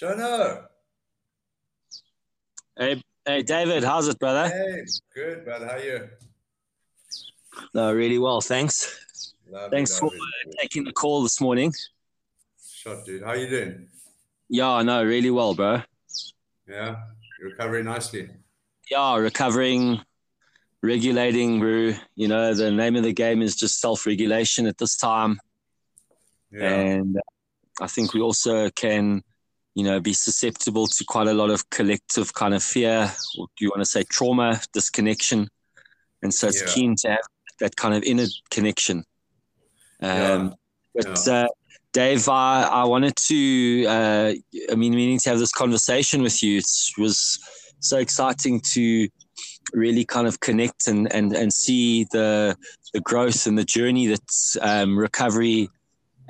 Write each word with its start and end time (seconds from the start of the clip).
Jono. 0.00 0.64
Hey, 2.78 3.02
hey, 3.26 3.42
David, 3.42 3.84
how's 3.84 4.08
it, 4.08 4.18
brother? 4.18 4.48
Hey, 4.48 4.84
good, 5.14 5.44
brother. 5.44 5.66
How 5.66 5.74
are 5.74 5.84
you? 5.84 6.08
No, 7.74 7.92
really 7.92 8.18
well, 8.18 8.40
thanks. 8.40 9.34
Lovely, 9.50 9.76
thanks 9.76 10.00
lovely. 10.00 10.16
for 10.16 10.52
taking 10.62 10.84
the 10.84 10.92
call 10.92 11.22
this 11.22 11.38
morning. 11.38 11.74
Shot, 12.66 13.04
dude. 13.04 13.22
How 13.22 13.34
you 13.34 13.50
doing? 13.50 13.88
Yeah, 14.48 14.80
no, 14.80 15.04
really 15.04 15.30
well, 15.30 15.52
bro. 15.52 15.82
Yeah, 16.66 16.96
you're 17.38 17.50
recovering 17.50 17.84
nicely. 17.84 18.30
Yeah, 18.90 19.16
recovering, 19.16 20.00
regulating. 20.82 21.60
We're, 21.60 22.00
you 22.14 22.28
know, 22.28 22.54
the 22.54 22.70
name 22.70 22.96
of 22.96 23.02
the 23.02 23.12
game 23.12 23.42
is 23.42 23.54
just 23.54 23.80
self-regulation 23.80 24.66
at 24.66 24.78
this 24.78 24.96
time, 24.96 25.38
Yeah, 26.50 26.70
and 26.70 27.20
I 27.82 27.86
think 27.86 28.14
we 28.14 28.22
also 28.22 28.70
can, 28.70 29.22
you 29.74 29.84
know, 29.84 30.00
be 30.00 30.12
susceptible 30.12 30.86
to 30.86 31.04
quite 31.04 31.28
a 31.28 31.34
lot 31.34 31.50
of 31.50 31.68
collective 31.70 32.34
kind 32.34 32.54
of 32.54 32.62
fear, 32.62 33.10
or 33.38 33.46
do 33.56 33.64
you 33.64 33.70
want 33.70 33.80
to 33.80 33.86
say 33.86 34.02
trauma, 34.04 34.60
disconnection, 34.72 35.48
and 36.22 36.32
so 36.34 36.48
it's 36.48 36.62
Yeah. 36.62 36.74
keen 36.74 36.96
to 36.96 37.10
have 37.10 37.26
that 37.60 37.76
kind 37.76 37.94
of 37.94 38.02
inner 38.02 38.26
connection. 38.50 39.04
Um, 40.02 40.08
Yeah. 40.12 40.50
But 40.92 41.28
uh, 41.28 41.48
Dave, 41.92 42.28
I, 42.28 42.62
I 42.62 42.84
wanted 42.84 43.14
to, 43.16 43.84
uh, 43.86 44.32
I 44.72 44.74
mean, 44.74 44.92
meaning 44.94 45.18
to 45.20 45.30
have 45.30 45.38
this 45.38 45.52
conversation 45.52 46.20
with 46.22 46.42
you. 46.42 46.58
It 46.58 46.98
was 46.98 47.38
so 47.78 47.98
exciting 47.98 48.60
to 48.72 49.08
really 49.72 50.04
kind 50.04 50.26
of 50.26 50.40
connect 50.40 50.88
and, 50.88 51.12
and, 51.12 51.32
and 51.32 51.52
see 51.52 52.04
the, 52.10 52.56
the 52.92 53.00
growth 53.00 53.46
and 53.46 53.56
the 53.56 53.64
journey 53.64 54.08
that 54.08 54.58
um, 54.60 54.98
recovery 54.98 55.68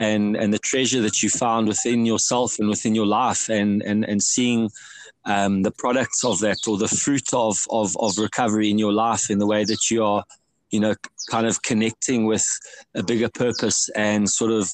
and, 0.00 0.34
and 0.34 0.52
the 0.52 0.58
treasure 0.58 1.02
that 1.02 1.22
you 1.22 1.28
found 1.28 1.68
within 1.68 2.06
yourself 2.06 2.58
and 2.58 2.68
within 2.68 2.94
your 2.94 3.06
life 3.06 3.48
and, 3.48 3.82
and, 3.82 4.04
and 4.08 4.22
seeing 4.22 4.70
um, 5.26 5.62
the 5.62 5.70
products 5.70 6.24
of 6.24 6.40
that 6.40 6.66
or 6.66 6.78
the 6.78 6.88
fruit 6.88 7.32
of, 7.34 7.58
of, 7.70 7.94
of 8.00 8.16
recovery 8.18 8.70
in 8.70 8.78
your 8.78 8.92
life 8.92 9.30
in 9.30 9.38
the 9.38 9.46
way 9.46 9.62
that 9.64 9.90
you 9.90 10.02
are, 10.02 10.24
you 10.70 10.80
know, 10.80 10.94
kind 11.28 11.46
of 11.46 11.62
connecting 11.62 12.24
with 12.24 12.46
a 12.94 13.02
bigger 13.02 13.28
purpose 13.28 13.90
and 13.90 14.28
sort 14.28 14.50
of 14.50 14.70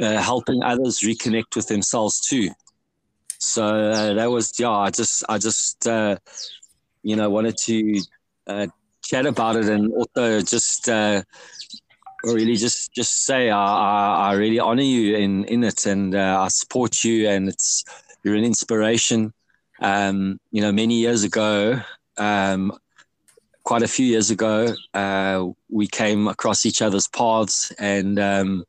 uh, 0.00 0.16
helping 0.16 0.62
others 0.62 1.00
reconnect 1.00 1.54
with 1.56 1.68
themselves 1.68 2.20
too. 2.20 2.48
So 3.38 3.64
uh, 3.64 4.14
that 4.14 4.30
was 4.30 4.58
yeah. 4.58 4.70
I 4.70 4.90
just 4.90 5.24
I 5.28 5.38
just 5.38 5.86
uh, 5.86 6.16
you 7.02 7.16
know 7.16 7.30
wanted 7.30 7.56
to 7.64 8.00
uh, 8.46 8.66
chat 9.02 9.24
about 9.24 9.56
it 9.56 9.64
and 9.64 9.92
also 9.94 10.42
just 10.42 10.88
uh, 10.88 11.22
really 12.24 12.56
just 12.56 12.92
just 12.92 13.24
say 13.24 13.50
I, 13.50 13.58
I, 13.58 14.30
I 14.30 14.32
really 14.34 14.58
honor 14.58 14.82
you 14.82 15.16
in 15.16 15.44
in 15.44 15.64
it 15.64 15.86
and 15.86 16.14
uh, 16.14 16.38
I 16.40 16.48
support 16.48 17.04
you 17.04 17.28
and 17.28 17.48
it's 17.48 17.84
you're 18.22 18.34
an 18.34 18.44
inspiration. 18.44 19.32
Um, 19.80 20.38
you 20.50 20.60
know, 20.60 20.72
many 20.72 20.94
years 20.94 21.24
ago. 21.24 21.80
Um, 22.18 22.72
Quite 23.62 23.82
a 23.82 23.88
few 23.88 24.06
years 24.06 24.30
ago, 24.30 24.74
uh, 24.94 25.46
we 25.68 25.86
came 25.86 26.26
across 26.28 26.64
each 26.66 26.80
other's 26.82 27.06
paths, 27.08 27.70
and 27.78 28.18
um, 28.18 28.64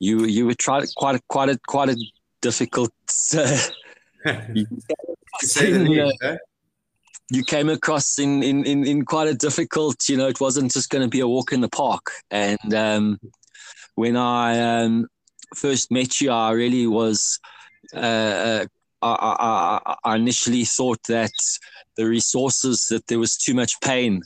you 0.00 0.24
you 0.24 0.44
were 0.44 0.54
trying 0.54 0.84
quite 0.96 1.14
a, 1.14 1.20
quite 1.28 1.48
a 1.48 1.58
quite 1.66 1.88
a 1.88 1.96
difficult. 2.40 2.92
Uh, 3.32 3.58
you, 4.52 4.66
Say 5.40 5.70
the 5.70 5.78
you 5.88 6.12
know? 6.20 6.36
You 7.32 7.42
came 7.42 7.68
across 7.70 8.18
in, 8.18 8.42
in, 8.42 8.64
in, 8.64 8.86
in 8.86 9.04
quite 9.04 9.28
a 9.28 9.34
difficult. 9.34 10.08
You 10.08 10.18
know, 10.18 10.28
it 10.28 10.40
wasn't 10.40 10.72
just 10.72 10.90
going 10.90 11.02
to 11.02 11.08
be 11.08 11.20
a 11.20 11.26
walk 11.28 11.52
in 11.52 11.62
the 11.62 11.68
park. 11.68 12.10
And 12.30 12.74
um, 12.74 13.18
when 13.94 14.16
I 14.16 14.82
um, 14.82 15.08
first 15.56 15.90
met 15.90 16.20
you, 16.20 16.30
I 16.30 16.50
really 16.52 16.86
was. 16.86 17.38
Uh, 17.94 18.66
I, 19.02 19.08
I, 19.08 19.80
I- 19.84 19.96
I 20.04 20.16
initially 20.16 20.64
thought 20.64 21.02
that 21.08 21.32
the 21.96 22.06
resources 22.06 22.86
that 22.90 23.06
there 23.08 23.18
was 23.18 23.36
too 23.36 23.54
much 23.54 23.80
pain, 23.80 24.22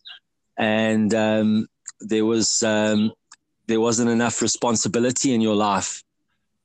and 0.59 1.15
um, 1.15 1.67
there 2.01 2.25
was 2.25 2.63
um, 2.63 3.13
there 3.69 3.81
wasn't 3.81 4.11
enough 4.11 4.43
responsibility 4.43 5.33
in 5.33 5.41
your 5.41 5.55
life 5.55 6.03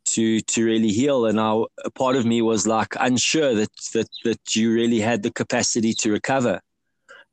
to 0.05 0.41
to 0.41 0.65
really 0.65 0.89
heal. 0.89 1.25
And 1.25 1.39
I, 1.39 1.61
a 1.85 1.91
part 1.91 2.15
of 2.15 2.25
me 2.25 2.41
was 2.41 2.67
like 2.67 2.95
unsure 2.99 3.53
that 3.55 3.71
that 3.93 4.09
that 4.23 4.55
you 4.55 4.73
really 4.73 4.99
had 4.99 5.23
the 5.23 5.31
capacity 5.31 5.93
to 5.95 6.11
recover. 6.11 6.61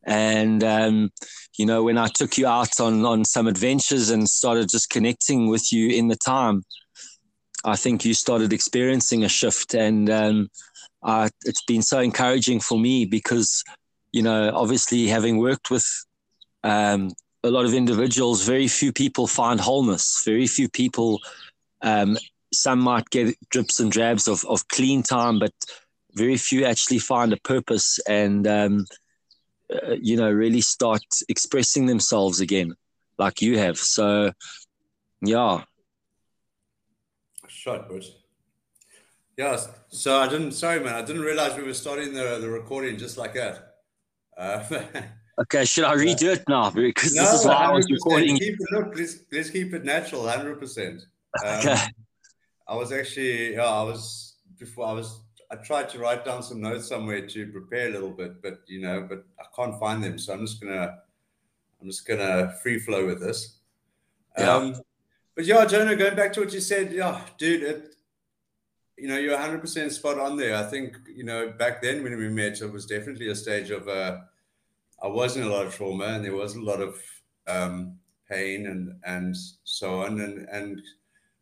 And 0.04 0.62
um, 0.64 1.10
you 1.58 1.66
know, 1.66 1.82
when 1.82 1.98
I 1.98 2.08
took 2.08 2.38
you 2.38 2.46
out 2.46 2.80
on 2.80 3.04
on 3.04 3.24
some 3.24 3.46
adventures 3.46 4.10
and 4.10 4.28
started 4.28 4.68
just 4.70 4.90
connecting 4.90 5.48
with 5.48 5.72
you 5.72 5.90
in 5.90 6.08
the 6.08 6.16
time, 6.16 6.64
I 7.64 7.76
think 7.76 8.04
you 8.04 8.14
started 8.14 8.52
experiencing 8.52 9.24
a 9.24 9.28
shift, 9.28 9.74
and 9.74 10.08
um, 10.08 10.48
uh, 11.02 11.28
it's 11.44 11.62
been 11.62 11.82
so 11.82 12.00
encouraging 12.00 12.60
for 12.60 12.78
me 12.78 13.04
because, 13.04 13.62
you 14.12 14.22
know, 14.22 14.50
obviously 14.54 15.06
having 15.06 15.38
worked 15.38 15.70
with 15.70 15.86
um, 16.64 17.10
a 17.44 17.50
lot 17.50 17.64
of 17.64 17.74
individuals, 17.74 18.44
very 18.44 18.68
few 18.68 18.92
people 18.92 19.26
find 19.26 19.60
wholeness. 19.60 20.22
Very 20.24 20.46
few 20.46 20.68
people. 20.68 21.20
Um, 21.82 22.16
some 22.52 22.80
might 22.80 23.08
get 23.10 23.36
drips 23.50 23.80
and 23.80 23.90
drabs 23.90 24.28
of, 24.28 24.44
of 24.46 24.66
clean 24.68 25.02
time, 25.02 25.38
but 25.38 25.52
very 26.14 26.36
few 26.36 26.64
actually 26.64 26.98
find 26.98 27.32
a 27.32 27.36
purpose 27.38 27.98
and, 28.08 28.46
um, 28.46 28.86
uh, 29.72 29.94
you 30.00 30.16
know, 30.16 30.30
really 30.30 30.60
start 30.60 31.02
expressing 31.28 31.86
themselves 31.86 32.40
again, 32.40 32.74
like 33.18 33.42
you 33.42 33.58
have. 33.58 33.76
So, 33.76 34.32
yeah, 35.20 35.62
Shot, 37.48 37.88
but 37.88 38.04
yeah. 39.36 39.58
So 39.88 40.18
I 40.18 40.28
didn't. 40.28 40.52
Sorry, 40.52 40.80
man. 40.80 40.94
I 40.94 41.02
didn't 41.02 41.22
realize 41.22 41.56
we 41.56 41.62
were 41.62 41.74
starting 41.74 42.12
the 42.12 42.38
the 42.38 42.48
recording 42.50 42.98
just 42.98 43.16
like 43.16 43.34
that. 43.34 43.76
Uh, 44.36 44.62
Okay, 45.40 45.64
should 45.64 45.84
I 45.84 45.94
redo 45.94 46.32
it 46.34 46.42
now? 46.48 46.70
Because 46.70 47.14
no, 47.14 47.22
this 47.22 47.40
is 47.40 47.46
why 47.46 47.54
I 47.54 47.72
was 47.72 47.88
recording. 47.90 48.36
Keep 48.38 48.54
it, 48.54 48.72
look, 48.72 48.96
let's, 48.96 49.18
let's 49.30 49.50
keep 49.50 49.72
it 49.72 49.84
natural, 49.84 50.28
hundred 50.28 50.58
percent. 50.58 51.02
Um, 51.44 51.58
Okay. 51.58 51.76
I 52.68 52.74
was 52.74 52.92
actually, 52.92 53.54
yeah, 53.54 53.64
I 53.64 53.82
was 53.82 54.36
before 54.58 54.86
I 54.86 54.92
was. 54.92 55.20
I 55.50 55.56
tried 55.56 55.88
to 55.90 55.98
write 55.98 56.26
down 56.26 56.42
some 56.42 56.60
notes 56.60 56.88
somewhere 56.88 57.26
to 57.26 57.46
prepare 57.46 57.88
a 57.88 57.92
little 57.92 58.10
bit, 58.10 58.42
but 58.42 58.60
you 58.66 58.82
know, 58.82 59.06
but 59.08 59.24
I 59.40 59.44
can't 59.56 59.80
find 59.80 60.04
them, 60.04 60.18
so 60.18 60.34
I'm 60.34 60.40
just 60.40 60.60
gonna, 60.60 60.98
I'm 61.80 61.86
just 61.86 62.06
gonna 62.06 62.52
free 62.62 62.78
flow 62.78 63.06
with 63.06 63.20
this. 63.20 63.56
Yeah. 64.36 64.54
Um, 64.54 64.74
but 65.34 65.46
yeah, 65.46 65.64
Jonah, 65.64 65.96
going 65.96 66.16
back 66.16 66.34
to 66.34 66.40
what 66.40 66.52
you 66.52 66.60
said, 66.60 66.92
yeah, 66.92 67.22
dude, 67.38 67.62
it, 67.62 67.94
you 68.98 69.08
know, 69.08 69.16
you're 69.16 69.32
100 69.32 69.60
percent 69.60 69.92
spot 69.92 70.18
on 70.18 70.36
there. 70.36 70.54
I 70.54 70.64
think 70.64 70.96
you 71.14 71.24
know 71.24 71.50
back 71.50 71.80
then 71.80 72.02
when 72.02 72.18
we 72.18 72.28
met, 72.28 72.60
it 72.60 72.70
was 72.70 72.84
definitely 72.84 73.28
a 73.28 73.34
stage 73.34 73.70
of. 73.70 73.88
Uh, 73.88 74.18
I 75.02 75.06
was 75.06 75.36
in 75.36 75.44
a 75.44 75.48
lot 75.48 75.64
of 75.64 75.74
trauma, 75.74 76.06
and 76.06 76.24
there 76.24 76.34
was 76.34 76.56
a 76.56 76.60
lot 76.60 76.80
of 76.80 77.00
um, 77.46 77.98
pain 78.28 78.66
and 78.66 78.96
and 79.04 79.34
so 79.64 80.02
on, 80.02 80.20
and 80.20 80.46
and 80.50 80.82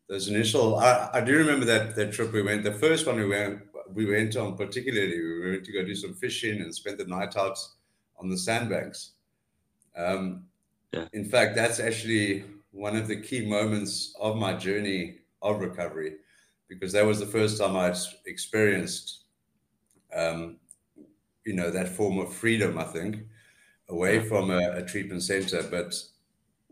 those 0.07 0.27
initial. 0.27 0.77
I, 0.77 1.09
I 1.13 1.21
do 1.21 1.37
remember 1.37 1.65
that 1.65 1.95
that 1.95 2.13
trip 2.13 2.31
we 2.33 2.41
went. 2.41 2.63
The 2.63 2.73
first 2.73 3.05
one 3.05 3.17
we 3.17 3.27
went 3.27 3.61
we 3.93 4.05
went 4.05 4.35
on 4.35 4.55
particularly. 4.57 5.19
We 5.21 5.51
went 5.51 5.65
to 5.65 5.71
go 5.71 5.83
do 5.85 5.95
some 5.95 6.13
fishing 6.13 6.61
and 6.61 6.73
spend 6.73 6.97
the 6.97 7.05
night 7.05 7.35
out 7.37 7.57
on 8.19 8.29
the 8.29 8.37
sandbanks. 8.37 9.13
Um, 9.95 10.47
Yeah. 10.93 11.07
In 11.11 11.25
fact, 11.25 11.55
that's 11.55 11.79
actually 11.79 12.45
one 12.71 12.95
of 12.95 13.07
the 13.07 13.21
key 13.21 13.45
moments 13.45 14.15
of 14.19 14.37
my 14.37 14.53
journey 14.53 15.19
of 15.41 15.59
recovery, 15.59 16.17
because 16.69 16.93
that 16.93 17.05
was 17.05 17.19
the 17.19 17.25
first 17.37 17.57
time 17.59 17.75
I'd 17.75 17.97
experienced, 18.25 19.25
um, 20.13 20.59
you 21.45 21.53
know, 21.53 21.69
that 21.71 21.89
form 21.89 22.19
of 22.19 22.33
freedom. 22.33 22.77
I 22.77 22.85
think 22.85 23.27
away 23.89 24.19
from 24.29 24.51
a, 24.51 24.77
a 24.79 24.83
treatment 24.83 25.23
center, 25.23 25.61
but 25.63 25.93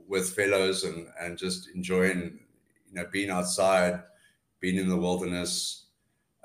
with 0.08 0.36
fellows 0.36 0.84
and 0.86 1.08
and 1.20 1.38
just 1.38 1.70
enjoying, 1.76 2.40
you 2.88 2.96
know, 2.96 3.08
being 3.12 3.30
outside, 3.30 4.04
being 4.60 4.78
in 4.78 4.90
the 4.90 4.98
wilderness, 4.98 5.86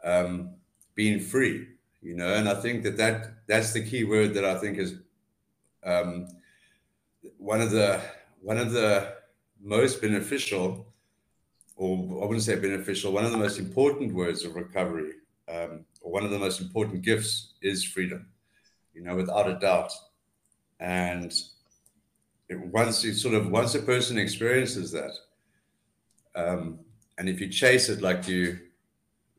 um, 0.05 0.55
being 0.95 1.21
free, 1.21 1.69
you 2.03 2.15
know. 2.15 2.35
And 2.35 2.49
I 2.49 2.55
think 2.55 2.83
that 2.85 2.97
that 2.97 3.47
that's 3.47 3.73
the 3.73 3.85
key 3.85 4.05
word 4.05 4.35
that 4.35 4.45
I 4.45 4.59
think 4.59 4.79
is 4.79 4.95
um, 5.85 6.29
one 7.39 7.61
of 7.61 7.71
the 7.71 8.01
one 8.41 8.59
of 8.59 8.73
the 8.73 9.15
most 9.63 10.01
beneficial, 10.01 10.87
or 11.77 12.23
I 12.23 12.27
wouldn't 12.27 12.43
say 12.43 12.57
beneficial, 12.57 13.13
one 13.13 13.25
of 13.25 13.33
the 13.33 13.39
most 13.39 13.59
important 13.59 14.15
words 14.15 14.45
of 14.45 14.55
recovery, 14.55 15.13
um, 15.49 15.85
or 16.01 16.13
one 16.13 16.25
of 16.25 16.31
the 16.31 16.39
most 16.39 16.61
important 16.61 17.03
gifts 17.03 17.55
is 17.63 17.85
freedom, 17.85 18.27
you 18.95 19.03
know, 19.03 19.17
without 19.17 19.49
a 19.49 19.59
doubt. 19.59 19.93
And 20.79 21.33
it, 22.49 22.59
once 22.59 23.05
you 23.05 23.13
sort 23.13 23.35
of 23.35 23.51
once 23.51 23.75
a 23.75 23.83
person 23.83 24.19
experiences 24.19 24.91
that, 24.93 25.13
um, 26.35 26.81
and 27.19 27.29
if 27.29 27.41
you 27.41 27.49
chase 27.49 27.89
it 27.89 28.01
like 28.01 28.29
you, 28.29 28.59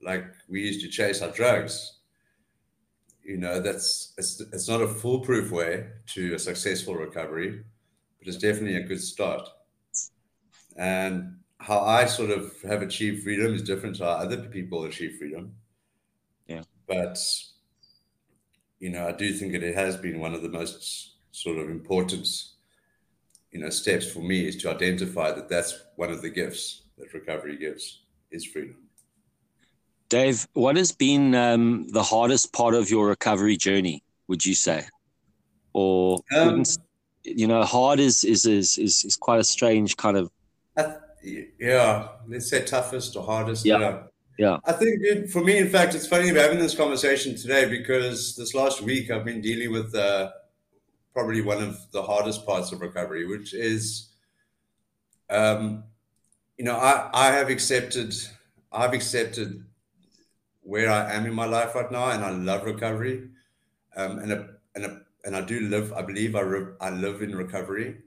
like 0.03 0.25
we 0.49 0.61
used 0.61 0.81
to 0.81 0.88
chase 0.88 1.21
our 1.21 1.31
drugs, 1.31 1.99
you 3.23 3.38
know, 3.38 3.59
that's 3.59 4.13
it's, 4.17 4.41
it's 4.51 4.67
not 4.67 4.81
a 4.81 4.88
foolproof 4.88 5.51
way 5.51 5.88
to 6.07 6.33
a 6.35 6.39
successful 6.39 6.95
recovery, 6.95 7.63
but 8.19 8.27
it's 8.27 8.38
definitely 8.38 8.77
a 8.77 8.88
good 8.88 9.01
start. 9.01 9.47
And 10.75 11.38
how 11.59 11.79
I 11.79 12.05
sort 12.05 12.31
of 12.31 12.53
have 12.63 12.81
achieved 12.81 13.23
freedom 13.23 13.53
is 13.53 13.61
different 13.61 13.97
to 13.97 14.05
how 14.05 14.11
other 14.11 14.37
people 14.37 14.83
achieve 14.85 15.17
freedom. 15.17 15.55
Yeah. 16.47 16.63
but 16.87 17.17
you 18.79 18.89
know, 18.89 19.07
I 19.07 19.11
do 19.11 19.31
think 19.31 19.53
that 19.53 19.63
it 19.63 19.75
has 19.75 19.95
been 19.95 20.19
one 20.19 20.33
of 20.33 20.41
the 20.41 20.49
most 20.49 21.13
sort 21.31 21.59
of 21.59 21.69
important, 21.69 22.27
you 23.51 23.59
know, 23.59 23.69
steps 23.69 24.09
for 24.09 24.19
me 24.19 24.48
is 24.48 24.56
to 24.57 24.69
identify 24.69 25.31
that 25.31 25.50
that's 25.50 25.83
one 25.95 26.09
of 26.09 26.21
the 26.21 26.30
gifts 26.30 26.83
that 26.98 27.13
recovery 27.13 27.57
gives 27.57 28.03
is 28.31 28.45
freedom. 28.45 28.77
Dave, 30.09 30.48
what 30.53 30.75
has 30.75 30.92
been 30.92 31.36
um, 31.36 31.88
the 31.89 32.03
hardest 32.03 32.51
part 32.53 32.74
of 32.74 32.89
your 32.89 33.07
recovery 33.07 33.57
journey? 33.57 34.03
Would 34.27 34.45
you 34.45 34.56
say, 34.56 34.86
or 35.74 36.19
um, 36.36 36.63
you 37.24 37.48
know, 37.48 37.63
hard 37.63 38.00
is, 38.00 38.24
is 38.24 38.45
is 38.45 38.77
is 38.77 39.06
is 39.06 39.15
quite 39.15 39.39
a 39.39 39.44
strange 39.44 39.97
kind 39.97 40.18
of. 40.18 40.31
yeah, 41.59 42.07
let's 42.27 42.50
say 42.50 42.63
toughest 42.63 43.15
or 43.15 43.24
hardest. 43.24 43.65
Yeah. 43.65 43.80
yeah. 43.80 44.04
Yeah. 44.38 44.57
I 44.65 44.71
think 44.71 45.01
dude, 45.04 45.30
for 45.30 45.44
me, 45.44 45.59
in 45.59 45.69
fact, 45.69 45.94
it's 45.94 46.07
funny 46.07 46.31
we're 46.31 46.42
having 46.42 46.57
this 46.57 46.75
conversation 46.75 47.36
today 47.36 47.69
because 47.69 48.36
this 48.36 48.56
last 48.56 48.81
week 48.81 49.12
I've 49.12 49.25
been 49.25 49.42
dealing 49.42 49.71
with 49.71 49.94
uh, 49.94 50.31
probably 51.13 51.41
one 51.41 51.61
of 51.61 51.79
the 51.91 52.01
hardest 52.01 52.45
parts 52.45 52.71
of 52.71 52.81
recovery, 52.81 53.25
which 53.25 53.53
is, 53.53 54.09
um, 55.29 55.83
you 56.57 56.65
know, 56.65 56.75
I, 56.75 57.09
I 57.13 57.25
have 57.31 57.49
accepted, 57.49 58.13
I've 58.71 58.93
accepted 58.93 59.65
where 60.61 60.89
I 60.89 61.13
am 61.13 61.25
in 61.25 61.33
my 61.33 61.45
life 61.45 61.75
right 61.75 61.91
now, 61.91 62.09
and 62.09 62.23
I 62.23 62.29
love 62.29 62.63
recovery, 62.65 63.29
um, 63.95 64.19
and 64.19 64.31
a, 64.31 64.49
and 64.75 64.85
a, 64.85 65.01
and 65.25 65.35
I 65.35 65.41
do 65.41 65.59
live. 65.61 65.91
I 65.93 66.01
believe 66.01 66.35
I 66.35 66.41
re- 66.41 66.73
I 66.79 66.89
live 66.89 67.21
in 67.21 67.35
recovery. 67.35 67.97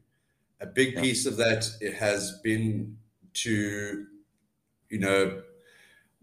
A 0.61 0.67
big 0.67 0.95
yeah. 0.95 1.01
piece 1.01 1.27
of 1.27 1.37
that 1.37 1.69
it 1.81 1.95
has 1.95 2.41
been 2.43 2.97
to, 3.35 4.07
you 4.89 4.99
know, 4.99 5.43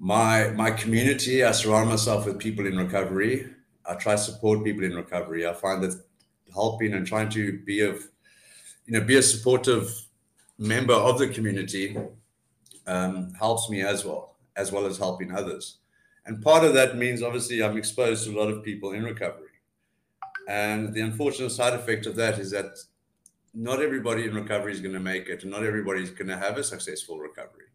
my 0.01 0.47
my 0.55 0.71
community 0.71 1.43
i 1.43 1.51
surround 1.51 1.87
myself 1.87 2.25
with 2.25 2.39
people 2.39 2.65
in 2.65 2.75
recovery 2.75 3.47
i 3.85 3.93
try 3.93 4.13
to 4.13 4.17
support 4.17 4.63
people 4.63 4.83
in 4.83 4.95
recovery 4.95 5.45
i 5.45 5.53
find 5.53 5.83
that 5.83 5.95
helping 6.53 6.93
and 6.93 7.05
trying 7.05 7.29
to 7.29 7.59
be 7.59 7.81
of 7.81 7.95
you 8.85 8.93
know 8.93 9.01
be 9.01 9.17
a 9.17 9.23
supportive 9.23 9.89
member 10.57 10.93
of 10.93 11.17
the 11.17 11.27
community 11.27 11.97
um, 12.87 13.33
helps 13.33 13.69
me 13.69 13.81
as 13.81 14.05
well 14.05 14.35
as 14.55 14.71
well 14.71 14.85
as 14.85 14.97
helping 14.97 15.31
others. 15.31 15.77
And 16.25 16.41
part 16.41 16.63
of 16.63 16.73
that 16.73 16.97
means 16.97 17.23
obviously 17.23 17.63
i'm 17.63 17.77
exposed 17.77 18.25
to 18.25 18.31
a 18.31 18.37
lot 18.39 18.51
of 18.51 18.63
people 18.63 18.91
in 18.91 19.03
recovery. 19.03 19.47
And 20.47 20.93
the 20.93 21.01
unfortunate 21.01 21.51
side 21.51 21.73
effect 21.73 22.05
of 22.05 22.15
that 22.15 22.39
is 22.39 22.51
that 22.51 22.77
not 23.53 23.81
everybody 23.81 24.25
in 24.25 24.33
recovery 24.33 24.71
is 24.71 24.81
going 24.81 24.93
to 24.93 24.99
make 24.99 25.27
it 25.27 25.43
and 25.43 25.51
not 25.51 25.63
everybody 25.63 26.01
is 26.01 26.09
going 26.09 26.27
to 26.27 26.37
have 26.37 26.57
a 26.57 26.63
successful 26.63 27.19
recovery. 27.19 27.65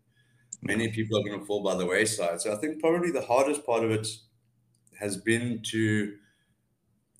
Many 0.62 0.90
people 0.90 1.18
are 1.18 1.24
going 1.24 1.38
to 1.38 1.46
fall 1.46 1.62
by 1.62 1.74
the 1.74 1.86
wayside. 1.86 2.40
So 2.40 2.52
I 2.52 2.56
think 2.56 2.80
probably 2.80 3.10
the 3.10 3.22
hardest 3.22 3.64
part 3.66 3.84
of 3.84 3.90
it 3.90 4.06
has 4.98 5.16
been 5.16 5.60
to 5.70 6.16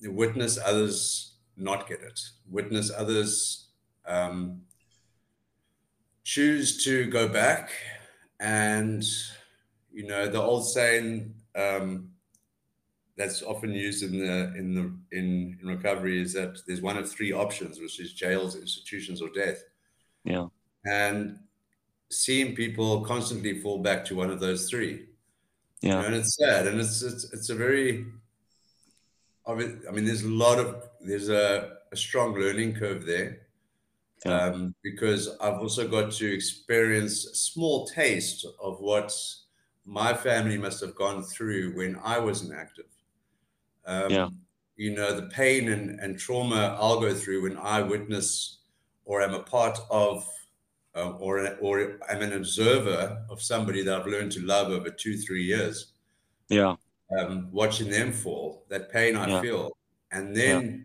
witness 0.01 0.57
others 0.63 1.36
not 1.57 1.87
get 1.87 2.01
it, 2.01 2.19
witness 2.49 2.91
others 2.95 3.69
um, 4.05 4.61
choose 6.23 6.83
to 6.83 7.05
go 7.07 7.27
back. 7.27 7.71
And, 8.39 9.03
you 9.91 10.05
know, 10.07 10.27
the 10.27 10.41
old 10.41 10.67
saying 10.67 11.33
um, 11.55 12.11
that's 13.17 13.41
often 13.41 13.71
used 13.71 14.03
in 14.03 14.19
the 14.19 14.53
in 14.55 14.75
the 14.75 15.17
in, 15.17 15.57
in 15.61 15.67
recovery 15.67 16.21
is 16.21 16.33
that 16.33 16.59
there's 16.67 16.81
one 16.81 16.97
of 16.97 17.09
three 17.09 17.33
options, 17.33 17.79
which 17.79 17.99
is 17.99 18.13
jails, 18.13 18.55
institutions, 18.55 19.21
or 19.21 19.29
death. 19.29 19.63
Yeah. 20.23 20.47
And 20.85 21.39
seeing 22.09 22.55
people 22.55 23.01
constantly 23.01 23.59
fall 23.59 23.79
back 23.79 24.05
to 24.05 24.15
one 24.15 24.29
of 24.29 24.39
those 24.39 24.69
three. 24.69 25.07
Yeah, 25.81 25.89
you 25.89 26.01
know, 26.01 26.05
and 26.05 26.15
it's 26.15 26.35
sad, 26.35 26.67
and 26.67 26.79
it's 26.79 27.01
it's 27.01 27.33
it's 27.33 27.49
a 27.49 27.55
very. 27.55 28.05
I 29.47 29.55
mean, 29.55 29.81
I 29.87 29.91
mean, 29.91 30.05
there's 30.05 30.23
a 30.23 30.29
lot 30.29 30.59
of 30.59 30.89
there's 31.01 31.29
a, 31.29 31.77
a 31.91 31.97
strong 31.97 32.33
learning 32.33 32.75
curve 32.75 33.05
there, 33.05 33.39
yeah. 34.25 34.45
um, 34.45 34.75
because 34.83 35.29
I've 35.39 35.59
also 35.59 35.87
got 35.87 36.11
to 36.13 36.33
experience 36.33 37.25
a 37.25 37.35
small 37.35 37.87
taste 37.87 38.45
of 38.61 38.79
what 38.79 39.13
my 39.85 40.13
family 40.13 40.57
must 40.57 40.81
have 40.81 40.95
gone 40.95 41.23
through 41.23 41.75
when 41.75 41.97
I 42.03 42.19
wasn't 42.19 42.53
active. 42.53 42.91
Um, 43.85 44.11
yeah. 44.11 44.29
You 44.75 44.93
know, 44.93 45.15
the 45.15 45.27
pain 45.27 45.69
and, 45.69 45.99
and 45.99 46.19
trauma 46.19 46.77
I'll 46.79 46.99
go 46.99 47.13
through 47.13 47.43
when 47.43 47.57
I 47.57 47.81
witness 47.81 48.59
or 49.05 49.21
am 49.21 49.33
a 49.33 49.39
part 49.39 49.79
of 49.89 50.27
um, 50.93 51.17
or 51.19 51.55
or 51.61 51.99
I'm 52.09 52.21
an 52.21 52.33
observer 52.33 53.23
of 53.29 53.41
somebody 53.41 53.83
that 53.83 54.01
I've 54.01 54.07
learned 54.07 54.31
to 54.33 54.41
love 54.41 54.69
over 54.69 54.89
two 54.89 55.17
three 55.17 55.43
years. 55.43 55.93
Yeah. 56.49 56.75
Um, 57.15 57.49
watching 57.51 57.89
them 57.89 58.11
fall, 58.11 58.65
that 58.67 58.91
pain 58.91 59.15
I 59.15 59.27
yeah. 59.27 59.41
feel, 59.41 59.77
and 60.11 60.35
then 60.35 60.61
yeah. 60.61 60.77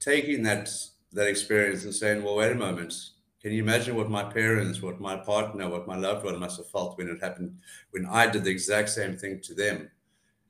taking 0.00 0.42
that 0.44 0.70
that 1.12 1.28
experience 1.28 1.84
and 1.84 1.94
saying, 1.94 2.22
"Well, 2.22 2.36
wait 2.36 2.52
a 2.52 2.54
moment. 2.54 2.94
Can 3.42 3.52
you 3.52 3.62
imagine 3.62 3.96
what 3.96 4.08
my 4.08 4.24
parents, 4.24 4.80
what 4.80 5.00
my 5.00 5.16
partner, 5.16 5.68
what 5.68 5.86
my 5.86 5.96
loved 5.96 6.24
one 6.24 6.38
must 6.38 6.56
have 6.56 6.70
felt 6.70 6.96
when 6.96 7.08
it 7.08 7.20
happened, 7.20 7.58
when 7.90 8.06
I 8.06 8.28
did 8.28 8.44
the 8.44 8.50
exact 8.50 8.88
same 8.88 9.18
thing 9.18 9.40
to 9.42 9.54
them, 9.54 9.90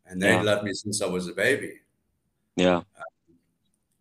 and 0.07 0.23
they 0.23 0.31
yeah. 0.31 0.43
loved 0.43 0.63
me 0.63 0.73
since 0.73 1.03
I 1.03 1.07
was 1.07 1.27
a 1.27 1.33
baby." 1.33 1.81
Yeah. 2.55 2.77
Um, 2.77 2.85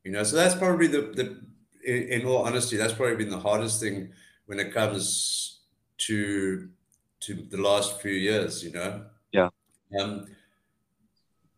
you 0.03 0.11
know, 0.11 0.23
so 0.23 0.35
that's 0.35 0.55
probably 0.55 0.87
the 0.87 1.01
the 1.01 1.41
in, 1.83 2.21
in 2.21 2.27
all 2.27 2.45
honesty, 2.45 2.77
that's 2.77 2.93
probably 2.93 3.15
been 3.15 3.29
the 3.29 3.39
hardest 3.39 3.79
thing 3.79 4.11
when 4.45 4.59
it 4.59 4.73
comes 4.73 5.61
to 5.97 6.69
to 7.21 7.33
the 7.35 7.57
last 7.57 8.01
few 8.01 8.11
years, 8.11 8.63
you 8.63 8.71
know. 8.71 9.05
Yeah. 9.31 9.49
Um, 9.99 10.27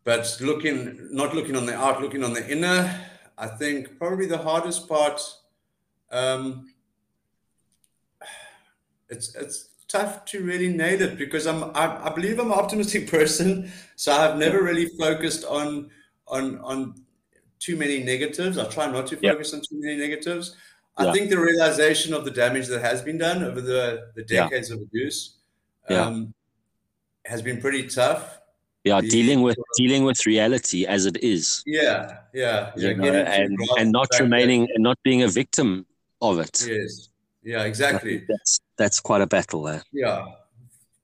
but 0.04 0.36
looking, 0.40 1.08
not 1.10 1.34
looking 1.34 1.56
on 1.56 1.66
the 1.66 1.74
out, 1.74 2.00
looking 2.00 2.22
on 2.22 2.32
the 2.32 2.48
inner, 2.50 3.00
I 3.36 3.46
think 3.48 3.98
probably 3.98 4.26
the 4.26 4.38
hardest 4.38 4.88
part. 4.88 5.20
Um, 6.12 6.72
it's 9.08 9.34
it's 9.34 9.70
tough 9.88 10.24
to 10.26 10.42
really 10.42 10.68
nail 10.68 11.00
it 11.00 11.18
because 11.18 11.46
I'm 11.46 11.64
I, 11.74 12.06
I 12.06 12.14
believe 12.14 12.38
I'm 12.38 12.52
an 12.52 12.58
optimistic 12.58 13.10
person, 13.16 13.72
so 13.96 14.12
I've 14.12 14.38
never 14.38 14.62
really 14.62 14.86
focused 14.86 15.44
on 15.44 15.90
on 16.28 16.58
on 16.60 16.94
too 17.58 17.76
many 17.76 18.02
negatives. 18.02 18.58
I 18.58 18.66
try 18.68 18.90
not 18.90 19.06
to 19.08 19.16
focus 19.16 19.52
yep. 19.52 19.58
on 19.58 19.64
too 19.68 19.80
many 19.80 19.96
negatives. 19.96 20.56
I 20.96 21.12
think 21.12 21.28
the 21.28 21.38
realization 21.38 22.14
of 22.14 22.24
the 22.24 22.30
damage 22.30 22.68
that 22.68 22.80
has 22.80 23.02
been 23.02 23.18
done 23.18 23.42
over 23.42 23.60
the, 23.60 24.12
the 24.14 24.22
decades 24.22 24.70
yeah. 24.70 24.76
of 24.76 24.82
abuse 24.82 25.38
um, 25.88 26.34
yeah. 27.24 27.30
has 27.30 27.42
been 27.42 27.60
pretty 27.60 27.88
tough. 27.88 28.38
Yeah, 28.84 29.00
dealing 29.00 29.40
with 29.40 29.56
dealing 29.78 30.04
with 30.04 30.26
reality 30.26 30.84
as 30.84 31.06
it 31.06 31.16
is. 31.22 31.62
Yeah, 31.64 32.18
yeah, 32.34 32.70
yeah. 32.76 32.92
know, 32.92 33.12
and 33.12 33.58
and 33.78 33.90
not 33.90 34.08
remaining 34.20 34.68
and 34.74 34.82
not 34.82 34.98
being 35.02 35.22
a 35.22 35.28
victim 35.28 35.86
of 36.20 36.38
it. 36.38 36.66
Yes. 36.68 37.08
Yeah, 37.44 37.64
exactly. 37.64 38.24
That's 38.28 38.60
that's 38.76 39.00
quite 39.00 39.20
a 39.20 39.26
battle 39.26 39.62
there. 39.62 39.82
Yeah. 39.92 40.26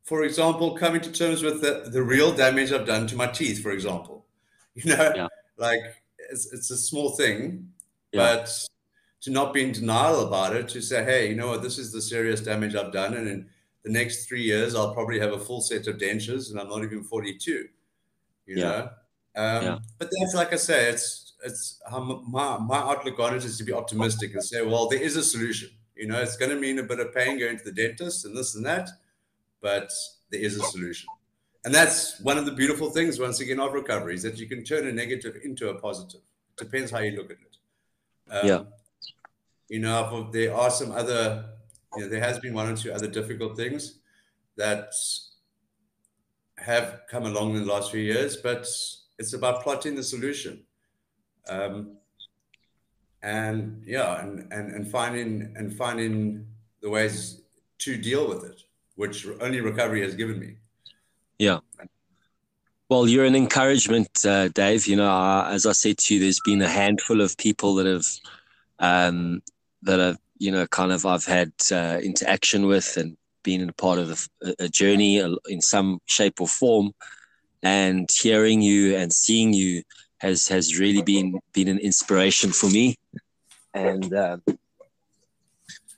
For 0.04 0.24
example, 0.24 0.76
coming 0.76 1.00
to 1.02 1.12
terms 1.12 1.42
with 1.42 1.60
the, 1.60 1.88
the 1.90 2.02
real 2.02 2.32
damage 2.32 2.72
I've 2.72 2.86
done 2.86 3.06
to 3.08 3.16
my 3.16 3.26
teeth, 3.26 3.62
for 3.62 3.70
example. 3.70 4.18
You 4.76 4.96
know, 4.96 5.12
yeah. 5.16 5.26
like 5.58 5.80
it's, 6.30 6.52
it's 6.52 6.70
a 6.70 6.76
small 6.76 7.10
thing, 7.10 7.70
yeah. 8.12 8.36
but 8.36 8.68
to 9.22 9.30
not 9.30 9.52
be 9.52 9.64
in 9.64 9.72
denial 9.72 10.26
about 10.28 10.54
it, 10.54 10.68
to 10.68 10.80
say, 10.80 11.02
hey, 11.02 11.28
you 11.28 11.34
know 11.34 11.48
what, 11.48 11.62
this 11.62 11.76
is 11.76 11.90
the 11.90 12.00
serious 12.00 12.40
damage 12.40 12.76
I've 12.76 12.92
done. 12.92 13.14
And 13.14 13.46
the 13.82 13.90
next 13.90 14.26
three 14.26 14.42
years, 14.42 14.74
I'll 14.74 14.94
probably 14.94 15.18
have 15.20 15.32
a 15.32 15.38
full 15.38 15.60
set 15.60 15.86
of 15.86 15.96
dentures 15.96 16.50
and 16.50 16.60
I'm 16.60 16.68
not 16.68 16.82
even 16.82 17.02
42, 17.02 17.50
you 17.50 17.68
yeah. 18.46 18.64
know? 18.64 18.80
Um, 19.36 19.64
yeah. 19.64 19.78
But 19.98 20.10
that's 20.18 20.34
like 20.34 20.52
I 20.52 20.56
say, 20.56 20.90
it's, 20.90 21.34
it's 21.44 21.80
my, 21.90 22.58
my 22.58 22.78
outlook 22.78 23.18
on 23.18 23.34
it 23.34 23.44
is 23.44 23.56
to 23.58 23.64
be 23.64 23.72
optimistic 23.72 24.34
and 24.34 24.42
say, 24.42 24.62
well, 24.62 24.88
there 24.88 25.00
is 25.00 25.16
a 25.16 25.22
solution. 25.22 25.70
You 25.96 26.08
know, 26.08 26.20
it's 26.20 26.36
going 26.36 26.50
to 26.50 26.58
mean 26.58 26.78
a 26.78 26.82
bit 26.82 27.00
of 27.00 27.14
pain 27.14 27.38
going 27.38 27.58
to 27.58 27.64
the 27.64 27.72
dentist 27.72 28.24
and 28.24 28.36
this 28.36 28.54
and 28.54 28.64
that, 28.66 28.88
but 29.60 29.90
there 30.30 30.40
is 30.40 30.58
a 30.58 30.62
solution. 30.64 31.08
And 31.64 31.74
that's 31.74 32.18
one 32.20 32.38
of 32.38 32.46
the 32.46 32.52
beautiful 32.52 32.90
things, 32.90 33.18
once 33.18 33.40
again, 33.40 33.60
of 33.60 33.74
recovery 33.74 34.14
is 34.14 34.22
that 34.22 34.38
you 34.38 34.46
can 34.46 34.64
turn 34.64 34.86
a 34.86 34.92
negative 34.92 35.36
into 35.44 35.68
a 35.68 35.74
positive. 35.74 36.22
It 36.58 36.64
depends 36.64 36.90
how 36.90 37.00
you 37.00 37.16
look 37.16 37.30
at 37.30 37.36
it. 37.38 37.56
Um, 38.30 38.48
yeah 38.48 38.62
you 39.70 39.78
know, 39.78 40.28
there 40.32 40.54
are 40.54 40.68
some 40.68 40.90
other, 40.90 41.44
you 41.96 42.02
know, 42.02 42.08
there 42.08 42.20
has 42.20 42.38
been 42.38 42.54
one 42.54 42.68
or 42.68 42.76
two 42.76 42.92
other 42.92 43.08
difficult 43.08 43.56
things 43.56 43.98
that 44.56 44.92
have 46.58 47.00
come 47.08 47.24
along 47.24 47.56
in 47.56 47.64
the 47.64 47.72
last 47.72 47.90
few 47.90 48.00
years, 48.00 48.36
but 48.36 48.66
it's 49.18 49.32
about 49.32 49.62
plotting 49.62 49.94
the 49.94 50.02
solution. 50.02 50.62
Um, 51.48 51.96
and 53.22 53.82
yeah, 53.86 54.22
and, 54.22 54.50
and, 54.52 54.72
and 54.72 54.88
finding 54.88 55.52
and 55.56 55.74
finding 55.74 56.46
the 56.80 56.88
ways 56.88 57.42
to 57.78 57.96
deal 57.96 58.28
with 58.28 58.44
it, 58.44 58.62
which 58.96 59.26
only 59.40 59.60
recovery 59.60 60.02
has 60.02 60.14
given 60.14 60.38
me. 60.38 60.56
Yeah. 61.38 61.60
Well, 62.88 63.08
you're 63.08 63.24
an 63.24 63.36
encouragement, 63.36 64.24
uh, 64.24 64.48
Dave. 64.48 64.86
You 64.86 64.96
know, 64.96 65.10
uh, 65.10 65.48
as 65.50 65.64
I 65.64 65.72
said 65.72 65.98
to 65.98 66.14
you, 66.14 66.20
there's 66.20 66.40
been 66.44 66.62
a 66.62 66.68
handful 66.68 67.20
of 67.20 67.36
people 67.36 67.74
that 67.76 67.86
have 67.86 68.06
um, 68.78 69.42
that 69.82 70.00
I've 70.00 70.18
you 70.40 70.50
know 70.50 70.66
kind 70.66 70.90
of 70.90 71.06
I've 71.06 71.26
had 71.26 71.52
uh, 71.70 72.00
interaction 72.02 72.66
with 72.66 72.96
and 72.96 73.16
been 73.44 73.68
a 73.68 73.72
part 73.72 73.98
of 73.98 74.28
a, 74.42 74.54
a 74.60 74.68
journey 74.68 75.18
in 75.48 75.60
some 75.60 76.00
shape 76.06 76.40
or 76.40 76.48
form. 76.48 76.92
and 77.62 78.08
hearing 78.10 78.62
you 78.62 78.96
and 78.96 79.12
seeing 79.12 79.52
you 79.52 79.82
has 80.18 80.48
has 80.48 80.78
really 80.78 81.02
been 81.02 81.38
been 81.52 81.68
an 81.68 81.78
inspiration 81.78 82.52
for 82.52 82.68
me. 82.70 82.96
And 83.74 84.12
um, 84.14 84.42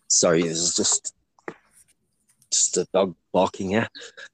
sorry, 0.09 0.43
this 0.43 0.59
is 0.59 0.77
just 0.77 1.15
just 2.51 2.77
a 2.77 2.87
dog 2.93 3.15
barking 3.33 3.71
here. 3.71 3.89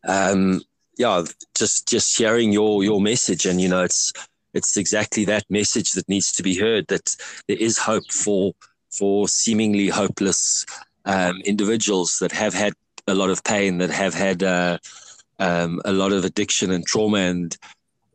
Um, 0.06 0.62
yeah, 0.96 1.22
just 1.54 1.88
just 1.88 2.16
hearing 2.18 2.52
your 2.52 2.82
your 2.82 3.00
message, 3.00 3.46
and 3.46 3.60
you 3.60 3.68
know, 3.68 3.84
it's 3.84 4.12
it's 4.54 4.76
exactly 4.76 5.24
that 5.26 5.44
message 5.48 5.92
that 5.92 6.08
needs 6.08 6.32
to 6.32 6.42
be 6.42 6.56
heard. 6.56 6.88
That 6.88 7.14
there 7.46 7.58
is 7.58 7.78
hope 7.78 8.10
for 8.10 8.52
for 8.98 9.28
seemingly 9.28 9.88
hopeless 9.88 10.66
um, 11.04 11.40
individuals 11.44 12.18
that 12.20 12.32
have 12.32 12.54
had 12.54 12.74
a 13.06 13.14
lot 13.14 13.30
of 13.30 13.42
pain, 13.44 13.78
that 13.78 13.90
have 13.90 14.14
had 14.14 14.42
uh, 14.42 14.78
um, 15.38 15.80
a 15.84 15.92
lot 15.92 16.12
of 16.12 16.24
addiction 16.24 16.70
and 16.70 16.86
trauma, 16.86 17.18
and 17.18 17.56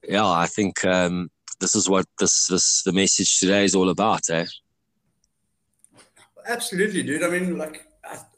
yeah, 0.08 0.28
I 0.28 0.46
think 0.46 0.84
um, 0.86 1.32
this 1.60 1.76
is 1.76 1.90
what 1.90 2.06
this 2.20 2.48
this 2.48 2.84
the 2.84 2.92
message 2.92 3.40
today 3.40 3.64
is 3.64 3.76
all 3.76 3.90
about, 3.90 4.30
eh? 4.30 4.46
Absolutely, 6.46 7.04
dude. 7.04 7.24
I 7.24 7.30
mean, 7.30 7.58
like 7.58 7.88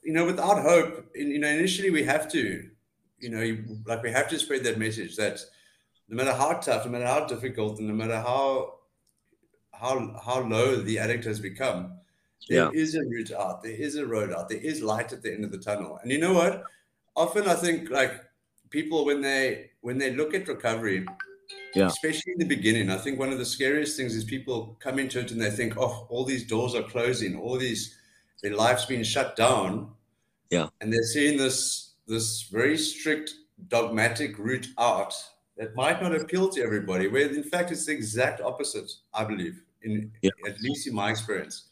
you 0.04 0.14
know, 0.14 0.26
without 0.26 0.62
hope, 0.62 1.10
you 1.16 1.40
know, 1.40 1.48
initially 1.48 1.90
we 1.90 2.04
have 2.04 2.32
to, 2.32 2.70
you 3.20 3.30
know, 3.30 3.58
like 3.86 4.04
we 4.04 4.12
have 4.12 4.30
to 4.30 4.40
spread 4.40 4.64
that 4.64 4.78
message 4.78 5.16
that 5.16 5.40
no 6.08 6.16
matter 6.16 6.34
how 6.34 6.54
tough, 6.54 6.86
no 6.86 6.92
matter 6.92 7.08
how 7.08 7.26
difficult, 7.26 7.80
and 7.80 7.88
no 7.88 7.94
matter 7.94 8.20
how 8.20 8.76
how 9.74 10.16
how 10.24 10.42
low 10.42 10.78
the 10.78 11.00
addict 11.00 11.26
has 11.26 11.40
become, 11.40 11.94
there 12.48 12.66
yeah. 12.66 12.70
is 12.74 12.96
a 12.96 13.02
route 13.02 13.32
out. 13.32 13.64
There 13.64 13.72
is 13.72 13.96
a 13.96 14.06
road 14.06 14.32
out. 14.32 14.50
There 14.50 14.58
is 14.58 14.82
light 14.82 15.14
at 15.14 15.22
the 15.24 15.34
end 15.34 15.46
of 15.46 15.52
the 15.52 15.58
tunnel. 15.58 16.00
And 16.02 16.12
you 16.12 16.20
know 16.20 16.34
what? 16.34 16.64
Often 17.16 17.48
I 17.48 17.56
think 17.56 17.90
like 17.90 18.24
people 18.70 19.06
when 19.06 19.22
they 19.22 19.72
when 19.82 19.98
they 19.98 20.12
look 20.12 20.34
at 20.34 20.48
recovery, 20.48 21.06
yeah. 21.74 21.88
especially 21.88 22.34
in 22.34 22.40
the 22.40 22.56
beginning, 22.56 22.90
I 22.90 22.98
think 22.98 23.20
one 23.20 23.32
of 23.32 23.40
the 23.40 23.46
scariest 23.46 23.98
things 23.98 24.16
is 24.16 24.24
people 24.24 24.78
come 24.80 25.00
into 25.00 25.20
it 25.20 25.32
and 25.32 25.42
they 25.42 25.50
think, 25.50 25.76
oh, 25.78 26.08
all 26.10 26.26
these 26.26 26.46
doors 26.46 26.76
are 26.76 26.84
closing, 26.84 27.38
all 27.40 27.58
these 27.58 27.96
their 28.44 28.56
life's 28.56 28.86
been 28.86 29.04
shut 29.04 29.36
down. 29.36 29.92
Yeah. 30.52 30.68
And 30.82 30.92
they're 30.92 31.04
seeing 31.04 31.38
this 31.38 31.94
this 32.08 32.44
very 32.52 32.78
strict 32.78 33.34
dogmatic 33.70 34.38
route 34.38 34.68
out 34.78 35.14
that 35.58 35.76
might 35.76 36.02
not 36.02 36.14
appeal 36.16 36.50
to 36.50 36.62
everybody, 36.62 37.08
where 37.08 37.28
in 37.28 37.44
fact 37.44 37.72
it's 37.72 37.86
the 37.86 37.94
exact 37.94 38.42
opposite, 38.42 38.92
I 39.14 39.24
believe, 39.24 39.64
in 39.82 40.12
yeah. 40.22 40.32
at 40.46 40.60
least 40.62 40.88
in 40.88 40.94
my 40.94 41.10
experience. 41.10 41.70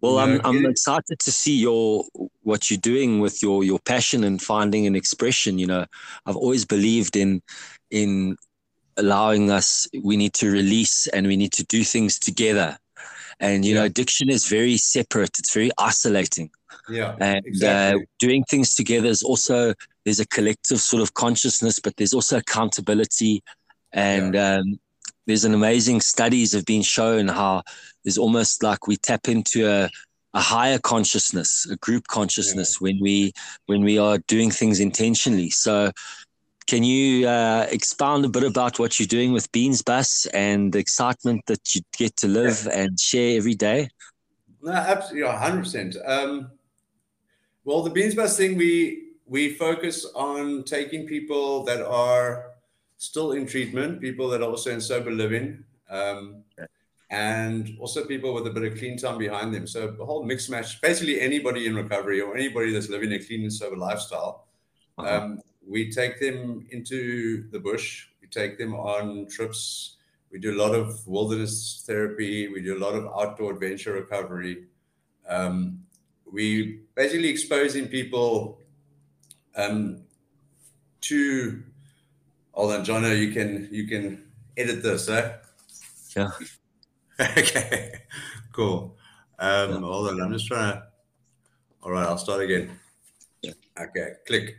Well, 0.00 0.18
I'm 0.18 0.40
I'm 0.44 0.64
excited 0.66 1.18
to 1.18 1.32
see 1.32 1.56
your 1.58 2.04
what 2.42 2.70
you're 2.70 2.78
doing 2.78 3.20
with 3.20 3.42
your 3.42 3.64
your 3.64 3.80
passion 3.80 4.24
and 4.24 4.40
finding 4.40 4.86
an 4.86 4.94
expression. 4.94 5.58
You 5.58 5.66
know, 5.66 5.86
I've 6.24 6.36
always 6.36 6.64
believed 6.64 7.16
in 7.16 7.42
in 7.90 8.36
allowing 8.96 9.50
us. 9.50 9.88
We 10.02 10.16
need 10.16 10.34
to 10.34 10.50
release 10.50 11.08
and 11.08 11.26
we 11.26 11.36
need 11.36 11.52
to 11.54 11.64
do 11.64 11.82
things 11.82 12.18
together. 12.18 12.78
And 13.40 13.64
you 13.64 13.74
yeah. 13.74 13.80
know, 13.80 13.86
addiction 13.86 14.30
is 14.30 14.46
very 14.46 14.76
separate. 14.76 15.38
It's 15.38 15.52
very 15.52 15.70
isolating. 15.78 16.50
Yeah, 16.88 17.16
and 17.20 17.38
uh, 17.38 17.40
exactly. 17.44 18.02
uh, 18.02 18.04
doing 18.18 18.44
things 18.44 18.74
together 18.74 19.08
is 19.08 19.22
also 19.22 19.74
there's 20.04 20.20
a 20.20 20.26
collective 20.26 20.80
sort 20.80 21.02
of 21.02 21.14
consciousness, 21.14 21.80
but 21.80 21.96
there's 21.96 22.14
also 22.14 22.38
accountability, 22.38 23.42
and 23.92 24.34
yeah. 24.34 24.56
um, 24.56 24.78
there's 25.28 25.44
an 25.44 25.52
amazing 25.52 26.00
studies 26.00 26.52
have 26.52 26.64
been 26.64 26.82
shown 26.82 27.28
how 27.28 27.62
there's 28.02 28.16
almost 28.16 28.62
like 28.62 28.86
we 28.86 28.96
tap 28.96 29.28
into 29.28 29.68
a, 29.68 29.90
a 30.32 30.40
higher 30.40 30.78
consciousness, 30.78 31.66
a 31.70 31.76
group 31.76 32.06
consciousness 32.06 32.78
yeah. 32.80 32.84
when 32.84 32.98
we 33.00 33.32
when 33.66 33.82
we 33.82 33.98
are 33.98 34.18
doing 34.26 34.50
things 34.50 34.80
intentionally. 34.80 35.50
So 35.50 35.92
can 36.66 36.82
you 36.82 37.28
uh, 37.28 37.66
expound 37.70 38.24
a 38.24 38.28
bit 38.28 38.42
about 38.42 38.78
what 38.78 38.98
you're 38.98 39.06
doing 39.06 39.32
with 39.32 39.52
Beans 39.52 39.82
Bus 39.82 40.26
and 40.32 40.72
the 40.72 40.78
excitement 40.78 41.42
that 41.46 41.74
you 41.74 41.82
get 41.96 42.16
to 42.16 42.26
live 42.26 42.62
yeah. 42.66 42.80
and 42.80 42.98
share 42.98 43.36
every 43.36 43.54
day? 43.54 43.90
No, 44.62 44.72
absolutely, 44.72 45.30
hundred 45.30 45.64
percent. 45.64 45.96
Um, 46.06 46.50
well, 47.64 47.82
the 47.82 47.90
Beans 47.90 48.14
Bus 48.14 48.34
thing, 48.34 48.56
we 48.56 49.08
we 49.26 49.52
focus 49.52 50.06
on 50.14 50.64
taking 50.64 51.06
people 51.06 51.64
that 51.64 51.84
are 51.84 52.47
still 52.98 53.32
in 53.32 53.46
treatment, 53.46 54.00
people 54.00 54.28
that 54.28 54.42
are 54.42 54.50
also 54.50 54.70
in 54.70 54.80
sober 54.80 55.10
living, 55.10 55.64
um, 55.88 56.42
and 57.10 57.76
also 57.80 58.04
people 58.04 58.34
with 58.34 58.46
a 58.46 58.50
bit 58.50 58.70
of 58.70 58.78
clean 58.78 58.98
time 58.98 59.16
behind 59.16 59.54
them. 59.54 59.66
So 59.66 59.96
a 59.98 60.04
whole 60.04 60.24
mix 60.24 60.48
match, 60.50 60.80
basically 60.82 61.20
anybody 61.20 61.66
in 61.66 61.74
recovery 61.74 62.20
or 62.20 62.36
anybody 62.36 62.72
that's 62.72 62.90
living 62.90 63.12
a 63.12 63.18
clean 63.18 63.42
and 63.42 63.52
sober 63.52 63.76
lifestyle. 63.76 64.48
Uh-huh. 64.98 65.16
Um, 65.16 65.40
we 65.66 65.90
take 65.90 66.20
them 66.20 66.66
into 66.70 67.48
the 67.50 67.60
bush. 67.60 68.08
We 68.20 68.28
take 68.28 68.58
them 68.58 68.74
on 68.74 69.26
trips. 69.28 69.96
We 70.30 70.38
do 70.38 70.54
a 70.54 70.60
lot 70.60 70.74
of 70.74 71.06
wilderness 71.06 71.84
therapy. 71.86 72.48
We 72.48 72.62
do 72.62 72.76
a 72.76 72.82
lot 72.84 72.94
of 72.94 73.06
outdoor 73.06 73.52
adventure 73.52 73.94
recovery. 73.94 74.66
Um, 75.26 75.84
we 76.30 76.80
basically 76.94 77.28
exposing 77.28 77.88
people 77.88 78.58
um, 79.56 80.02
to 81.02 81.62
Hold 82.58 82.72
on, 82.72 82.84
Jono, 82.84 83.16
you 83.16 83.30
can 83.30 83.68
you 83.70 83.86
can 83.86 84.24
edit 84.56 84.82
this, 84.82 85.08
eh? 85.08 85.32
Yeah. 86.16 86.30
okay. 87.20 88.00
Cool. 88.50 88.96
Um, 89.38 89.70
yeah. 89.70 89.78
hold 89.78 90.08
on, 90.08 90.20
I'm 90.20 90.32
just 90.32 90.48
trying 90.48 90.72
to 90.72 90.82
all 91.84 91.92
right, 91.92 92.04
I'll 92.04 92.18
start 92.18 92.40
again. 92.42 92.76
Yeah. 93.42 93.52
Okay, 93.80 94.14
click. 94.26 94.56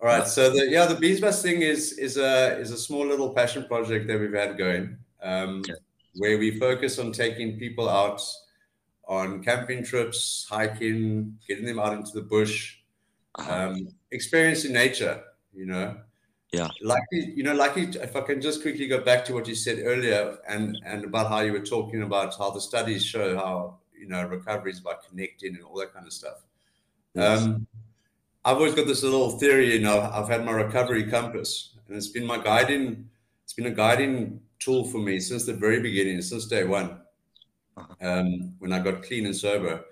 All 0.00 0.08
right. 0.08 0.26
So 0.26 0.48
the 0.48 0.70
yeah, 0.70 0.86
the 0.86 0.94
Beans 0.94 1.20
Bus 1.20 1.42
thing 1.42 1.60
is 1.60 1.92
is 1.98 2.16
a 2.16 2.56
is 2.56 2.70
a 2.70 2.78
small 2.78 3.06
little 3.06 3.34
passion 3.34 3.66
project 3.66 4.06
that 4.06 4.18
we've 4.18 4.32
had 4.32 4.56
going, 4.56 4.96
um, 5.22 5.62
yeah. 5.68 5.74
where 6.14 6.38
we 6.38 6.58
focus 6.58 6.98
on 6.98 7.12
taking 7.12 7.58
people 7.58 7.90
out 7.90 8.22
on 9.06 9.42
camping 9.42 9.84
trips, 9.84 10.46
hiking, 10.48 11.36
getting 11.46 11.66
them 11.66 11.78
out 11.78 11.92
into 11.92 12.12
the 12.14 12.22
bush, 12.22 12.78
uh-huh. 13.34 13.68
um, 13.68 13.88
experiencing 14.12 14.72
nature. 14.72 15.22
You 15.52 15.66
know, 15.66 15.96
yeah. 16.52 16.68
Like 16.82 17.02
you 17.10 17.42
know, 17.42 17.54
like 17.54 17.76
if 17.76 18.16
I 18.16 18.20
can 18.22 18.40
just 18.40 18.62
quickly 18.62 18.86
go 18.86 19.00
back 19.02 19.24
to 19.26 19.34
what 19.34 19.46
you 19.46 19.54
said 19.54 19.80
earlier 19.84 20.38
and 20.48 20.78
and 20.84 21.04
about 21.04 21.28
how 21.28 21.40
you 21.40 21.52
were 21.52 21.64
talking 21.64 22.02
about 22.02 22.36
how 22.38 22.50
the 22.50 22.60
studies 22.60 23.04
show 23.04 23.36
how 23.36 23.78
you 23.98 24.08
know 24.08 24.26
recovery 24.26 24.72
is 24.72 24.78
about 24.78 25.06
connecting 25.06 25.56
and 25.56 25.64
all 25.64 25.78
that 25.78 25.92
kind 25.92 26.06
of 26.06 26.12
stuff. 26.12 26.44
Yes. 27.14 27.42
Um, 27.42 27.66
I've 28.44 28.56
always 28.56 28.74
got 28.74 28.86
this 28.86 29.02
little 29.02 29.30
theory, 29.38 29.74
you 29.74 29.80
know, 29.80 30.00
I've 30.00 30.28
had 30.28 30.44
my 30.44 30.52
recovery 30.52 31.04
compass 31.04 31.74
and 31.86 31.96
it's 31.96 32.08
been 32.08 32.24
my 32.24 32.38
guiding, 32.42 33.08
it's 33.44 33.52
been 33.52 33.66
a 33.66 33.70
guiding 33.70 34.40
tool 34.58 34.84
for 34.84 34.98
me 34.98 35.20
since 35.20 35.44
the 35.44 35.52
very 35.52 35.80
beginning, 35.80 36.22
since 36.22 36.46
day 36.46 36.64
one. 36.64 36.98
Uh-huh. 37.76 37.94
Um, 38.00 38.54
when 38.58 38.72
I 38.72 38.78
got 38.80 39.02
clean 39.02 39.26
and 39.26 39.36
sober. 39.36 39.84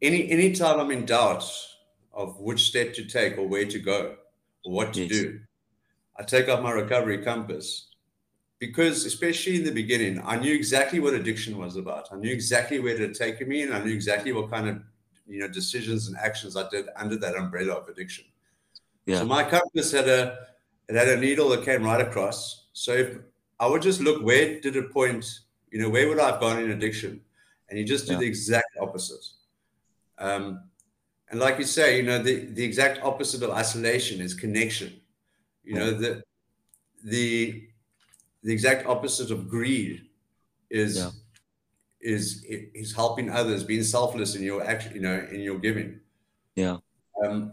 Any 0.00 0.30
anytime 0.30 0.80
I'm 0.80 0.90
in 0.90 1.04
doubt 1.04 1.44
of 2.12 2.38
which 2.40 2.62
step 2.62 2.94
to 2.94 3.04
take 3.04 3.36
or 3.36 3.46
where 3.46 3.66
to 3.66 3.78
go 3.78 4.16
or 4.64 4.72
what 4.72 4.94
to 4.94 5.02
yes. 5.02 5.10
do, 5.10 5.40
I 6.18 6.22
take 6.22 6.48
out 6.48 6.62
my 6.62 6.72
recovery 6.72 7.18
compass 7.18 7.88
because, 8.58 9.04
especially 9.04 9.56
in 9.56 9.64
the 9.64 9.72
beginning, 9.72 10.20
I 10.24 10.36
knew 10.36 10.54
exactly 10.54 11.00
what 11.00 11.14
addiction 11.14 11.56
was 11.56 11.76
about. 11.76 12.08
I 12.12 12.16
knew 12.16 12.32
exactly 12.32 12.78
where 12.78 12.94
it 12.94 13.00
had 13.00 13.14
taken 13.14 13.48
me, 13.48 13.62
and 13.62 13.72
I 13.72 13.82
knew 13.82 13.94
exactly 13.94 14.32
what 14.32 14.50
kind 14.50 14.68
of 14.68 14.82
you 15.26 15.40
know 15.40 15.48
decisions 15.48 16.08
and 16.08 16.16
actions 16.16 16.56
I 16.56 16.68
did 16.68 16.86
under 16.96 17.16
that 17.16 17.36
umbrella 17.36 17.74
of 17.74 17.88
addiction. 17.88 18.24
Yeah. 19.06 19.18
So 19.18 19.24
my 19.24 19.44
compass 19.44 19.92
had 19.92 20.08
a 20.08 20.38
it 20.88 20.96
had 20.96 21.08
a 21.08 21.16
needle 21.16 21.48
that 21.50 21.64
came 21.64 21.84
right 21.84 22.00
across. 22.00 22.66
So 22.72 22.92
if 22.92 23.18
I 23.58 23.66
would 23.66 23.82
just 23.82 24.00
look 24.00 24.22
where 24.22 24.60
did 24.60 24.76
it 24.76 24.92
point, 24.92 25.40
you 25.70 25.80
know, 25.80 25.88
where 25.88 26.08
would 26.08 26.18
I 26.18 26.30
have 26.30 26.40
gone 26.40 26.60
in 26.60 26.70
addiction? 26.70 27.20
And 27.68 27.78
you 27.78 27.84
just 27.84 28.06
do 28.06 28.14
yeah. 28.14 28.18
the 28.18 28.26
exact 28.26 28.76
opposite. 28.80 29.24
Um, 30.18 30.64
and 31.30 31.38
like 31.38 31.58
you 31.58 31.64
say, 31.64 31.96
you 31.96 32.02
know, 32.02 32.20
the, 32.20 32.46
the 32.46 32.64
exact 32.64 33.04
opposite 33.04 33.42
of 33.42 33.50
isolation 33.50 34.20
is 34.20 34.34
connection. 34.34 34.99
You 35.64 35.74
know, 35.74 35.90
the 35.92 36.22
the 37.04 37.68
the 38.42 38.52
exact 38.52 38.86
opposite 38.86 39.30
of 39.30 39.48
greed 39.48 40.06
is 40.70 40.96
yeah. 40.96 41.10
is 42.00 42.44
is 42.48 42.94
helping 42.94 43.30
others, 43.30 43.64
being 43.64 43.82
selfless 43.82 44.34
in 44.34 44.42
your 44.42 44.64
action, 44.64 44.94
you 44.94 45.00
know, 45.00 45.26
in 45.30 45.40
your 45.40 45.58
giving. 45.58 46.00
Yeah. 46.56 46.78
Um, 47.24 47.52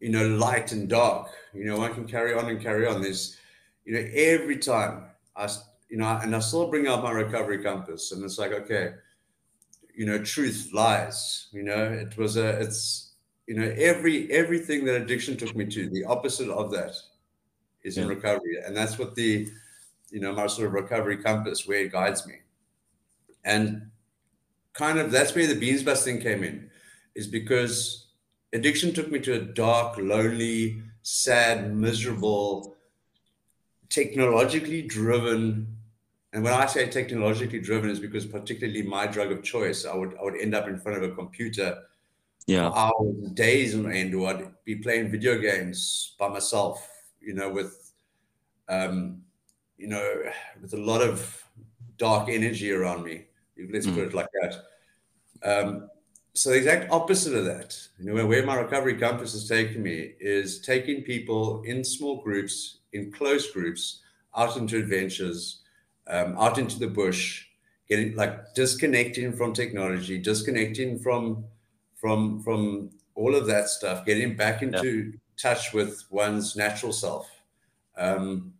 you 0.00 0.10
know, 0.10 0.28
light 0.28 0.72
and 0.72 0.88
dark. 0.88 1.28
You 1.52 1.64
know, 1.64 1.82
I 1.82 1.88
can 1.88 2.06
carry 2.06 2.32
on 2.34 2.48
and 2.48 2.60
carry 2.60 2.86
on. 2.86 3.02
There's, 3.02 3.36
you 3.84 3.94
know, 3.94 4.08
every 4.14 4.58
time 4.58 5.04
I, 5.36 5.48
you 5.88 5.96
know, 5.96 6.06
and 6.22 6.34
I 6.34 6.38
still 6.38 6.68
bring 6.68 6.86
up 6.86 7.02
my 7.02 7.10
recovery 7.10 7.62
compass, 7.62 8.12
and 8.12 8.24
it's 8.24 8.38
like, 8.38 8.52
okay, 8.52 8.94
you 9.94 10.06
know, 10.06 10.22
truth, 10.22 10.70
lies. 10.72 11.48
You 11.52 11.64
know, 11.64 11.82
it 11.84 12.16
was 12.16 12.36
a, 12.36 12.60
it's 12.60 13.07
you 13.48 13.54
know 13.54 13.74
every 13.78 14.30
everything 14.30 14.84
that 14.84 15.00
addiction 15.00 15.36
took 15.36 15.56
me 15.56 15.64
to 15.64 15.88
the 15.88 16.04
opposite 16.04 16.50
of 16.50 16.70
that 16.70 16.94
is 17.82 17.96
yeah. 17.96 18.02
in 18.02 18.08
recovery. 18.10 18.58
And 18.64 18.76
that's 18.76 18.98
what 18.98 19.14
the 19.14 19.48
you 20.10 20.20
know 20.20 20.32
my 20.32 20.46
sort 20.46 20.68
of 20.68 20.74
recovery 20.74 21.16
compass 21.16 21.66
where 21.66 21.80
it 21.80 21.92
guides 21.92 22.26
me. 22.26 22.34
And 23.44 23.90
kind 24.74 24.98
of 24.98 25.10
that's 25.10 25.34
where 25.34 25.46
the 25.46 25.58
beans 25.58 25.82
bus 25.82 26.04
thing 26.04 26.20
came 26.20 26.44
in 26.44 26.70
is 27.14 27.26
because 27.26 28.08
addiction 28.52 28.92
took 28.92 29.10
me 29.10 29.18
to 29.20 29.32
a 29.32 29.40
dark 29.40 29.96
lonely 29.96 30.82
sad 31.02 31.74
miserable 31.74 32.76
technologically 33.88 34.82
driven. 34.82 35.74
And 36.34 36.44
when 36.44 36.52
I 36.52 36.66
say 36.66 36.86
technologically 36.90 37.60
driven, 37.60 37.88
is 37.88 37.98
because 37.98 38.26
particularly 38.26 38.82
my 38.82 39.06
drug 39.06 39.32
of 39.32 39.42
choice, 39.42 39.86
I 39.86 39.94
would 39.94 40.14
I 40.20 40.24
would 40.24 40.38
end 40.38 40.54
up 40.54 40.68
in 40.68 40.78
front 40.78 41.02
of 41.02 41.10
a 41.10 41.14
computer 41.14 41.78
yeah. 42.48 42.70
for 42.70 42.78
hours, 42.78 43.30
days 43.34 43.74
on 43.74 43.90
end, 43.92 44.14
or 44.14 44.28
I'd 44.28 44.48
be 44.64 44.76
playing 44.76 45.10
video 45.10 45.38
games 45.38 46.14
by 46.18 46.28
myself, 46.28 46.88
you 47.20 47.34
know, 47.34 47.50
with 47.50 47.92
um, 48.68 49.22
you 49.76 49.86
know, 49.86 50.22
with 50.60 50.74
a 50.74 50.76
lot 50.76 51.00
of 51.00 51.44
dark 51.96 52.28
energy 52.28 52.72
around 52.72 53.04
me. 53.04 53.26
Let's 53.72 53.86
mm. 53.86 53.94
put 53.94 54.08
it 54.08 54.14
like 54.14 54.28
that. 54.42 54.64
Um, 55.42 55.88
so 56.34 56.50
the 56.50 56.56
exact 56.56 56.90
opposite 56.92 57.34
of 57.34 57.44
that, 57.46 57.76
you 57.98 58.12
know, 58.12 58.26
where 58.26 58.44
my 58.44 58.56
recovery 58.56 58.96
compass 58.96 59.32
has 59.32 59.48
taken 59.48 59.82
me 59.82 60.14
is 60.20 60.60
taking 60.60 61.02
people 61.02 61.62
in 61.62 61.84
small 61.84 62.20
groups, 62.22 62.80
in 62.92 63.10
close 63.12 63.50
groups, 63.50 64.02
out 64.36 64.56
into 64.56 64.76
adventures 64.76 65.62
um, 66.08 66.36
out 66.38 66.58
into 66.58 66.78
the 66.78 66.88
bush, 66.88 67.46
getting 67.88 68.16
like 68.16 68.54
disconnecting 68.54 69.32
from 69.32 69.52
technology, 69.52 70.18
disconnecting 70.18 70.98
from 70.98 71.44
from 72.00 72.40
from 72.42 72.90
all 73.14 73.34
of 73.34 73.46
that 73.46 73.68
stuff, 73.68 74.06
getting 74.06 74.36
back 74.36 74.62
into 74.62 74.96
yeah. 74.96 75.10
touch 75.36 75.72
with 75.72 76.04
one's 76.10 76.56
natural 76.56 76.92
self. 76.92 77.28
Um, 77.96 78.54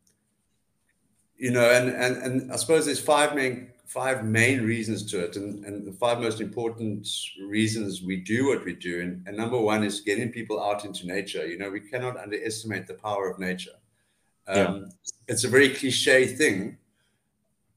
you 1.37 1.53
know, 1.53 1.71
and 1.71 1.91
and 1.91 2.17
and 2.17 2.53
I 2.53 2.57
suppose 2.57 2.85
there's 2.85 3.01
five 3.01 3.35
main 3.35 3.71
five 3.87 4.25
main 4.25 4.63
reasons 4.63 5.09
to 5.13 5.25
it, 5.25 5.37
and 5.37 5.65
and 5.65 5.87
the 5.87 5.93
five 5.93 6.21
most 6.21 6.41
important 6.41 7.09
reasons 7.47 8.03
we 8.03 8.17
do 8.17 8.49
what 8.49 8.65
we 8.65 8.75
do. 8.75 9.01
And, 9.01 9.27
and 9.27 9.37
number 9.37 9.59
one 9.59 9.85
is 9.85 10.01
getting 10.01 10.31
people 10.31 10.63
out 10.63 10.85
into 10.85 11.07
nature. 11.07 11.47
You 11.47 11.59
know, 11.59 11.71
we 11.71 11.81
cannot 11.81 12.19
underestimate 12.19 12.87
the 12.87 12.95
power 12.95 13.31
of 13.31 13.39
nature. 13.39 13.79
Um, 14.49 14.57
yeah. 14.57 14.81
It's 15.29 15.45
a 15.45 15.49
very 15.49 15.71
cliche 15.71 16.27
thing, 16.27 16.79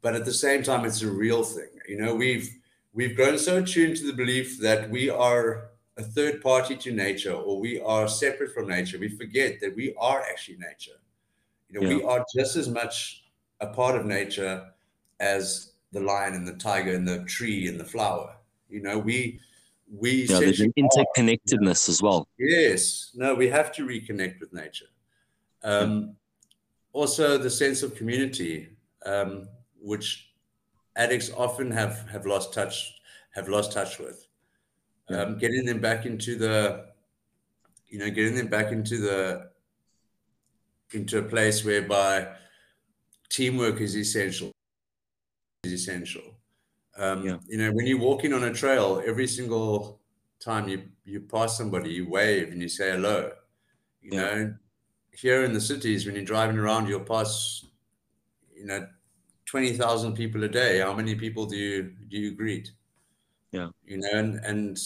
but 0.01 0.15
at 0.15 0.25
the 0.25 0.33
same 0.33 0.63
time, 0.63 0.85
it's 0.85 1.03
a 1.03 1.11
real 1.11 1.43
thing. 1.43 1.69
You 1.87 1.97
know, 1.97 2.15
we've 2.15 2.49
we've 2.93 3.15
grown 3.15 3.37
so 3.37 3.63
tuned 3.63 3.97
to 3.97 4.05
the 4.05 4.13
belief 4.13 4.59
that 4.59 4.89
we 4.89 5.09
are 5.09 5.69
a 5.97 6.03
third 6.03 6.41
party 6.41 6.75
to 6.75 6.91
nature 6.91 7.33
or 7.33 7.59
we 7.59 7.79
are 7.81 8.07
separate 8.07 8.53
from 8.53 8.67
nature. 8.67 8.97
We 8.97 9.09
forget 9.09 9.59
that 9.61 9.75
we 9.75 9.93
are 9.99 10.21
actually 10.21 10.57
nature. 10.57 10.99
You 11.69 11.79
know, 11.79 11.89
yeah. 11.89 11.97
we 11.97 12.03
are 12.03 12.25
just 12.35 12.55
as 12.55 12.67
much 12.69 13.23
a 13.59 13.67
part 13.67 13.95
of 13.95 14.05
nature 14.05 14.65
as 15.19 15.73
the 15.91 15.99
lion 15.99 16.33
and 16.33 16.47
the 16.47 16.53
tiger 16.53 16.93
and 16.93 17.07
the 17.07 17.23
tree 17.25 17.67
and 17.67 17.79
the 17.79 17.85
flower. 17.85 18.35
You 18.69 18.81
know, 18.81 18.97
we 18.97 19.39
we 19.93 20.23
yeah, 20.23 20.39
there's 20.39 20.61
an 20.61 20.73
interconnectedness 20.77 21.87
are. 21.87 21.91
as 21.91 22.01
well. 22.01 22.27
Yes. 22.39 23.11
No, 23.13 23.35
we 23.35 23.49
have 23.49 23.73
to 23.73 23.85
reconnect 23.85 24.39
with 24.39 24.53
nature. 24.53 24.85
Um, 25.63 26.15
also, 26.93 27.37
the 27.37 27.49
sense 27.49 27.83
of 27.83 27.95
community. 27.95 28.69
Um, 29.05 29.47
which 29.81 30.30
addicts 30.95 31.31
often 31.35 31.71
have 31.71 32.09
have 32.09 32.25
lost 32.25 32.53
touch 32.53 32.93
have 33.31 33.47
lost 33.47 33.71
touch 33.71 33.99
with. 33.99 34.27
Um, 35.09 35.37
getting 35.37 35.65
them 35.65 35.81
back 35.81 36.05
into 36.05 36.37
the, 36.37 36.85
you 37.89 37.99
know, 37.99 38.09
getting 38.09 38.35
them 38.35 38.47
back 38.47 38.71
into 38.71 38.97
the 38.97 39.49
into 40.93 41.19
a 41.19 41.23
place 41.23 41.65
whereby 41.65 42.29
teamwork 43.29 43.81
is 43.81 43.95
essential. 43.95 44.51
Is 45.63 45.73
essential. 45.73 46.21
Um, 46.97 47.25
yeah. 47.25 47.37
You 47.47 47.57
know, 47.57 47.71
when 47.71 47.87
you're 47.87 47.99
walking 47.99 48.33
on 48.33 48.43
a 48.43 48.53
trail, 48.53 49.01
every 49.05 49.27
single 49.27 49.99
time 50.39 50.67
you 50.69 50.83
you 51.03 51.21
pass 51.21 51.57
somebody, 51.57 51.91
you 51.91 52.09
wave 52.09 52.49
and 52.49 52.61
you 52.61 52.69
say 52.69 52.91
hello. 52.91 53.31
You 54.01 54.11
yeah. 54.13 54.21
know, 54.21 54.53
here 55.11 55.43
in 55.43 55.53
the 55.53 55.61
cities, 55.61 56.05
when 56.05 56.15
you're 56.15 56.25
driving 56.25 56.57
around, 56.57 56.87
you'll 56.87 57.01
pass, 57.01 57.65
you 58.55 58.65
know, 58.65 58.87
20,000 59.51 60.13
people 60.13 60.41
a 60.45 60.47
day, 60.47 60.79
how 60.79 60.93
many 60.93 61.13
people 61.13 61.45
do 61.45 61.57
you 61.57 61.91
do 62.09 62.17
you 62.17 62.33
greet? 62.33 62.71
Yeah. 63.51 63.67
You 63.85 63.97
know, 63.97 64.09
and 64.13 64.39
and 64.45 64.79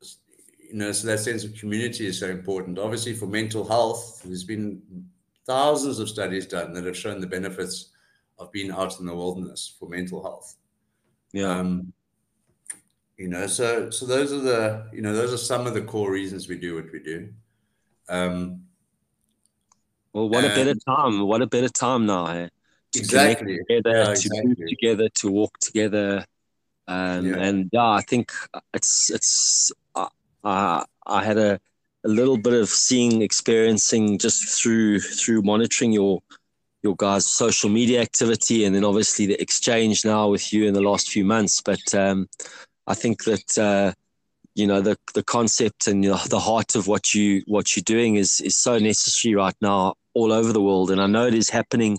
you 0.00 0.74
know, 0.74 0.92
so 0.92 1.08
that 1.08 1.18
sense 1.18 1.42
of 1.42 1.56
community 1.56 2.06
is 2.06 2.20
so 2.20 2.28
important. 2.28 2.78
Obviously, 2.78 3.14
for 3.14 3.26
mental 3.26 3.66
health, 3.66 4.22
there's 4.24 4.44
been 4.44 4.80
thousands 5.44 5.98
of 5.98 6.08
studies 6.08 6.46
done 6.46 6.72
that 6.74 6.84
have 6.84 6.96
shown 6.96 7.20
the 7.20 7.26
benefits 7.26 7.90
of 8.38 8.52
being 8.52 8.70
out 8.70 9.00
in 9.00 9.06
the 9.06 9.14
wilderness 9.14 9.74
for 9.76 9.88
mental 9.88 10.22
health. 10.22 10.54
Yeah. 11.32 11.58
Um, 11.58 11.92
you 13.16 13.26
know, 13.26 13.48
so 13.48 13.90
so 13.90 14.06
those 14.06 14.32
are 14.32 14.40
the 14.40 14.86
you 14.92 15.02
know 15.02 15.16
those 15.16 15.32
are 15.32 15.44
some 15.52 15.66
of 15.66 15.74
the 15.74 15.82
core 15.82 16.12
reasons 16.12 16.48
we 16.48 16.60
do 16.60 16.76
what 16.76 16.92
we 16.92 17.00
do. 17.00 17.28
Um, 18.08 18.66
well, 20.12 20.28
what 20.28 20.44
and, 20.44 20.52
a 20.52 20.54
better 20.54 20.78
time! 20.86 21.26
What 21.26 21.42
a 21.42 21.48
better 21.48 21.68
time 21.68 22.06
now. 22.06 22.26
Eh? 22.26 22.48
To 22.92 22.98
exactly. 22.98 23.58
together, 23.58 23.96
yeah, 23.96 24.10
exactly. 24.10 24.40
to 24.40 24.46
move 24.48 24.68
together, 24.68 25.08
to 25.08 25.30
walk 25.30 25.58
together. 25.58 26.24
Um, 26.88 27.26
yeah. 27.26 27.36
And 27.36 27.70
yeah, 27.72 27.88
I 27.88 28.00
think 28.02 28.32
it's 28.74 29.10
it's 29.10 29.72
uh, 29.94 30.08
uh, 30.42 30.84
I 31.06 31.24
had 31.24 31.38
a, 31.38 31.60
a 32.04 32.08
little 32.08 32.36
bit 32.36 32.54
of 32.54 32.68
seeing, 32.68 33.22
experiencing 33.22 34.18
just 34.18 34.60
through 34.60 35.00
through 35.00 35.42
monitoring 35.42 35.92
your 35.92 36.20
your 36.82 36.96
guys' 36.96 37.26
social 37.26 37.70
media 37.70 38.00
activity, 38.00 38.64
and 38.64 38.74
then 38.74 38.84
obviously 38.84 39.26
the 39.26 39.40
exchange 39.40 40.04
now 40.04 40.28
with 40.28 40.52
you 40.52 40.66
in 40.66 40.74
the 40.74 40.80
last 40.80 41.10
few 41.10 41.24
months. 41.24 41.60
But 41.60 41.94
um, 41.94 42.28
I 42.86 42.94
think 42.94 43.24
that 43.24 43.58
uh, 43.58 43.92
you 44.54 44.66
know 44.66 44.80
the 44.80 44.96
the 45.14 45.22
concept 45.22 45.86
and 45.86 46.02
you 46.04 46.10
know, 46.10 46.18
the 46.28 46.40
heart 46.40 46.74
of 46.74 46.88
what 46.88 47.14
you 47.14 47.42
what 47.46 47.76
you're 47.76 47.84
doing 47.84 48.16
is 48.16 48.40
is 48.40 48.56
so 48.56 48.78
necessary 48.78 49.34
right 49.34 49.56
now 49.60 49.94
all 50.14 50.32
over 50.32 50.52
the 50.52 50.62
world, 50.62 50.90
and 50.90 51.00
I 51.00 51.06
know 51.06 51.26
it 51.26 51.34
is 51.34 51.50
happening 51.50 51.98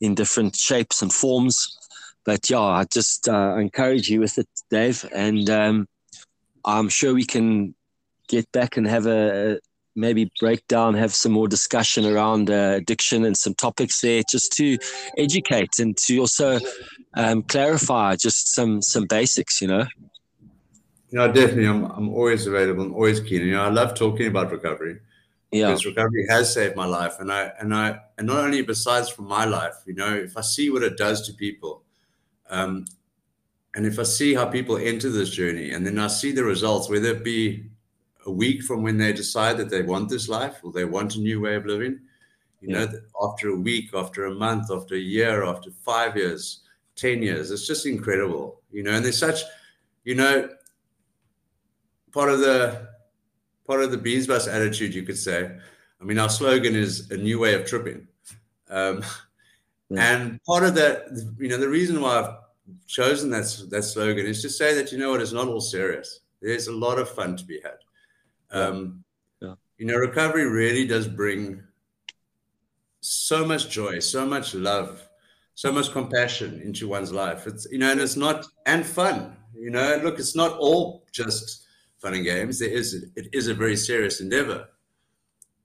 in 0.00 0.14
different 0.14 0.56
shapes 0.56 1.02
and 1.02 1.12
forms. 1.12 1.76
But 2.24 2.50
yeah, 2.50 2.60
I 2.60 2.84
just 2.84 3.28
uh, 3.28 3.56
encourage 3.56 4.08
you 4.08 4.20
with 4.20 4.38
it, 4.38 4.48
Dave, 4.70 5.04
and 5.14 5.48
um, 5.48 5.88
I'm 6.64 6.88
sure 6.88 7.14
we 7.14 7.24
can 7.24 7.74
get 8.28 8.50
back 8.52 8.76
and 8.76 8.86
have 8.86 9.06
a, 9.06 9.58
maybe 9.96 10.30
break 10.38 10.66
down, 10.68 10.94
have 10.94 11.14
some 11.14 11.32
more 11.32 11.48
discussion 11.48 12.06
around 12.06 12.50
uh, 12.50 12.74
addiction 12.76 13.24
and 13.24 13.36
some 13.36 13.54
topics 13.54 14.00
there, 14.00 14.22
just 14.28 14.52
to 14.52 14.78
educate 15.18 15.78
and 15.78 15.96
to 15.96 16.18
also 16.18 16.58
um, 17.14 17.42
clarify 17.42 18.16
just 18.16 18.54
some 18.54 18.82
some 18.82 19.06
basics, 19.06 19.60
you 19.60 19.68
know. 19.68 19.86
Know, 21.12 21.32
definitely, 21.32 21.66
I'm 21.66 21.84
I'm 21.84 22.08
always 22.10 22.46
available. 22.46 22.84
I'm 22.84 22.94
always 22.94 23.20
keen. 23.20 23.42
You 23.42 23.52
know, 23.52 23.64
I 23.64 23.68
love 23.70 23.94
talking 23.94 24.28
about 24.28 24.52
recovery 24.52 25.00
yeah 25.52 25.66
because 25.66 25.84
recovery 25.84 26.26
has 26.28 26.52
saved 26.52 26.76
my 26.76 26.86
life 26.86 27.16
and 27.18 27.32
i 27.32 27.50
and 27.60 27.74
i 27.74 27.98
and 28.18 28.26
not 28.26 28.38
only 28.38 28.62
besides 28.62 29.08
from 29.08 29.26
my 29.26 29.44
life 29.44 29.74
you 29.86 29.94
know 29.94 30.14
if 30.14 30.36
i 30.36 30.40
see 30.40 30.70
what 30.70 30.82
it 30.82 30.96
does 30.96 31.26
to 31.26 31.32
people 31.32 31.82
um 32.48 32.84
and 33.74 33.86
if 33.86 33.98
i 33.98 34.02
see 34.02 34.34
how 34.34 34.44
people 34.44 34.76
enter 34.76 35.10
this 35.10 35.30
journey 35.30 35.70
and 35.72 35.86
then 35.86 35.98
i 35.98 36.06
see 36.06 36.32
the 36.32 36.44
results 36.44 36.88
whether 36.88 37.10
it 37.10 37.24
be 37.24 37.64
a 38.26 38.30
week 38.30 38.62
from 38.62 38.82
when 38.82 38.98
they 38.98 39.12
decide 39.12 39.56
that 39.56 39.70
they 39.70 39.82
want 39.82 40.08
this 40.08 40.28
life 40.28 40.58
or 40.62 40.72
they 40.72 40.84
want 40.84 41.16
a 41.16 41.20
new 41.20 41.40
way 41.40 41.56
of 41.56 41.66
living 41.66 41.98
you 42.60 42.68
yeah. 42.74 42.84
know 42.84 43.00
after 43.22 43.48
a 43.48 43.56
week 43.56 43.90
after 43.94 44.26
a 44.26 44.34
month 44.34 44.70
after 44.70 44.94
a 44.94 44.98
year 44.98 45.44
after 45.44 45.70
five 45.70 46.16
years 46.16 46.60
10 46.96 47.22
years 47.22 47.50
it's 47.50 47.66
just 47.66 47.86
incredible 47.86 48.60
you 48.70 48.82
know 48.82 48.92
and 48.92 49.04
there's 49.04 49.18
such 49.18 49.40
you 50.04 50.14
know 50.14 50.48
part 52.12 52.28
of 52.28 52.40
the 52.40 52.88
part 53.70 53.84
of 53.84 53.92
the 53.92 53.98
beans 53.98 54.26
bus 54.26 54.48
attitude, 54.48 54.92
you 54.92 55.04
could 55.04 55.16
say. 55.16 55.48
I 56.00 56.04
mean, 56.04 56.18
our 56.18 56.28
slogan 56.28 56.74
is 56.74 57.08
a 57.12 57.16
new 57.16 57.38
way 57.38 57.54
of 57.54 57.64
tripping. 57.64 58.08
Um, 58.68 59.04
yeah. 59.90 60.12
And 60.12 60.42
part 60.42 60.64
of 60.64 60.74
that, 60.74 61.04
you 61.38 61.48
know, 61.48 61.56
the 61.56 61.68
reason 61.68 62.00
why 62.00 62.18
I've 62.18 62.34
chosen 62.88 63.30
that, 63.30 63.46
that 63.70 63.84
slogan 63.84 64.26
is 64.26 64.42
to 64.42 64.50
say 64.50 64.74
that, 64.74 64.90
you 64.90 64.98
know 64.98 65.10
what, 65.10 65.20
it's 65.20 65.32
not 65.32 65.46
all 65.46 65.60
serious. 65.60 66.18
There's 66.42 66.66
a 66.66 66.72
lot 66.72 66.98
of 66.98 67.08
fun 67.08 67.36
to 67.36 67.44
be 67.44 67.60
had. 67.60 67.78
Um, 68.50 69.04
yeah. 69.40 69.54
You 69.78 69.86
know, 69.86 69.94
recovery 69.94 70.46
really 70.50 70.84
does 70.84 71.06
bring 71.06 71.62
so 73.00 73.46
much 73.46 73.70
joy, 73.70 74.00
so 74.00 74.26
much 74.26 74.52
love, 74.52 75.08
so 75.54 75.70
much 75.70 75.92
compassion 75.92 76.60
into 76.60 76.88
one's 76.88 77.12
life. 77.12 77.46
It's, 77.46 77.68
you 77.70 77.78
know, 77.78 77.92
and 77.92 78.00
it's 78.00 78.16
not, 78.16 78.46
and 78.66 78.84
fun, 78.84 79.36
you 79.54 79.70
know, 79.70 80.00
look, 80.02 80.18
it's 80.18 80.34
not 80.34 80.58
all 80.58 81.06
just 81.12 81.66
fun 82.00 82.14
and 82.14 82.24
games. 82.24 82.58
There 82.58 82.68
is 82.68 82.94
it 83.14 83.28
is 83.32 83.48
a 83.48 83.54
very 83.54 83.76
serious 83.76 84.20
endeavor, 84.20 84.68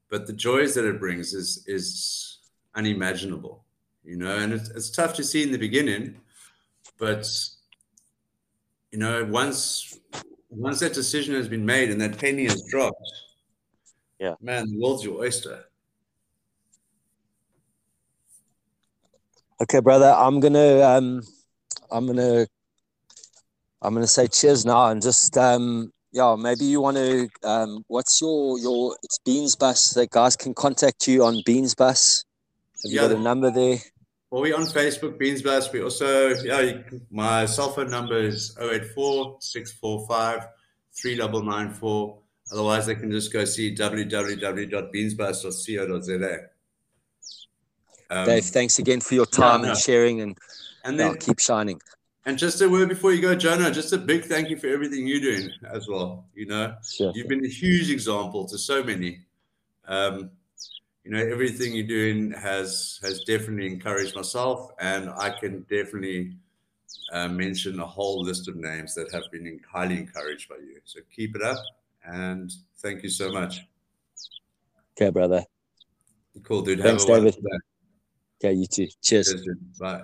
but 0.10 0.28
the 0.28 0.34
joys 0.34 0.76
that 0.76 0.86
it 0.86 1.00
brings 1.00 1.34
is 1.34 1.63
is 1.67 2.39
unimaginable, 2.76 3.63
you 4.04 4.17
know. 4.17 4.38
And 4.38 4.54
it's, 4.54 4.69
it's 4.69 4.89
tough 4.89 5.13
to 5.15 5.24
see 5.24 5.43
in 5.43 5.52
the 5.52 5.58
beginning, 5.58 6.15
but 6.98 7.28
you 8.91 9.00
know, 9.00 9.26
once 9.26 10.00
once 10.50 10.80
that 10.80 10.93
decision 10.93 11.36
has 11.36 11.48
been 11.48 11.65
made 11.65 11.89
and 11.89 12.00
that 12.02 12.17
penny 12.17 12.43
has 12.43 12.62
dropped, 12.69 13.12
yeah, 14.19 14.36
man, 14.41 14.69
the 14.69 14.80
world's 14.80 15.04
your 15.04 15.19
oyster. 15.19 15.65
Okay, 19.62 19.80
brother, 19.80 20.13
I'm 20.17 20.41
gonna 20.41 20.82
um, 20.82 21.21
I'm 21.89 22.06
gonna 22.06 22.45
I'm 23.82 23.93
gonna 23.93 24.08
say 24.08 24.28
cheers 24.28 24.65
now 24.65 24.88
and 24.88 25.02
just 25.02 25.38
um, 25.38 25.93
yeah, 26.15 26.36
maybe 26.39 26.63
you 26.63 26.80
want 26.80 26.95
to. 26.95 27.28
Um, 27.43 27.84
what's 27.88 28.21
your 28.21 28.58
your? 28.58 28.95
It's 29.04 29.19
Beans 29.19 29.58
Bus. 29.58 29.89
The 29.89 30.08
guys 30.08 30.38
can 30.38 30.54
contact 30.54 31.10
you 31.10 31.25
on 31.25 31.41
Beans 31.45 31.75
Bus. 31.75 32.23
Have 32.84 32.91
you 32.91 33.01
got 33.01 33.12
a 33.12 33.19
number 33.19 33.51
there? 33.51 33.80
Well, 34.32 34.41
we're 34.41 34.56
on 34.56 34.63
Facebook, 34.63 35.19
Beans 35.19 35.41
Bus. 35.41 35.73
We 35.73 35.82
also, 35.82 36.30
yeah, 36.36 36.78
my 37.12 37.45
cell 37.45 37.71
phone 37.71 37.91
number 37.91 38.17
is 38.17 38.58
084 38.58 39.39
645 39.41 40.47
3994. 40.93 42.17
Otherwise, 42.54 42.86
they 42.86 42.95
can 42.95 43.12
just 43.12 43.34
go 43.34 43.43
see 43.43 43.75
www.beansbus.co.za. 43.75 46.39
Um, 48.10 48.25
Dave, 48.25 48.45
thanks 48.45 48.80
again 48.80 49.01
for 49.01 49.15
your 49.15 49.25
time 49.25 49.60
yeah, 49.60 49.65
no. 49.65 49.71
and 49.71 49.78
sharing, 49.78 50.21
and, 50.21 50.38
and 50.86 50.97
then, 50.97 51.17
keep 51.17 51.39
shining. 51.39 51.82
And 52.27 52.39
just 52.39 52.59
a 52.61 52.69
word 52.69 52.89
before 52.89 53.13
you 53.13 53.21
go, 53.21 53.35
Jonah, 53.35 53.69
just 53.69 53.93
a 53.93 53.97
big 53.99 54.25
thank 54.25 54.49
you 54.49 54.57
for 54.57 54.67
everything 54.67 55.05
you're 55.05 55.19
doing 55.19 55.49
as 55.71 55.88
well. 55.88 56.25
You 56.33 56.47
know, 56.47 56.75
sure. 56.83 57.11
you've 57.13 57.27
been 57.27 57.45
a 57.45 57.49
huge 57.49 57.91
example 57.91 58.47
to 58.47 58.57
so 58.57 58.83
many. 58.83 59.19
Um, 59.88 60.31
you 61.03 61.11
know, 61.11 61.19
everything 61.19 61.73
you're 61.73 61.85
doing 61.85 62.31
has 62.31 62.99
has 63.03 63.23
definitely 63.25 63.67
encouraged 63.67 64.15
myself, 64.15 64.71
and 64.79 65.11
I 65.11 65.29
can 65.29 65.61
definitely 65.69 66.35
uh, 67.13 67.27
mention 67.27 67.79
a 67.79 67.85
whole 67.85 68.23
list 68.23 68.47
of 68.47 68.55
names 68.55 68.95
that 68.95 69.11
have 69.13 69.23
been 69.31 69.59
highly 69.71 69.97
encouraged 69.97 70.49
by 70.49 70.55
you. 70.55 70.79
So 70.83 71.01
keep 71.15 71.35
it 71.35 71.43
up, 71.43 71.59
and 72.03 72.51
thank 72.77 73.03
you 73.03 73.09
so 73.09 73.31
much. 73.31 73.61
Okay, 74.97 75.11
brother. 75.11 75.43
Cool, 76.43 76.63
dude. 76.63 76.81
Thanks, 76.81 77.05
David. 77.05 77.38
Okay, 78.43 78.53
you 78.53 78.65
too. 78.65 78.88
Cheers. 79.03 79.31
Cheers 79.31 79.57
Bye. 79.79 80.01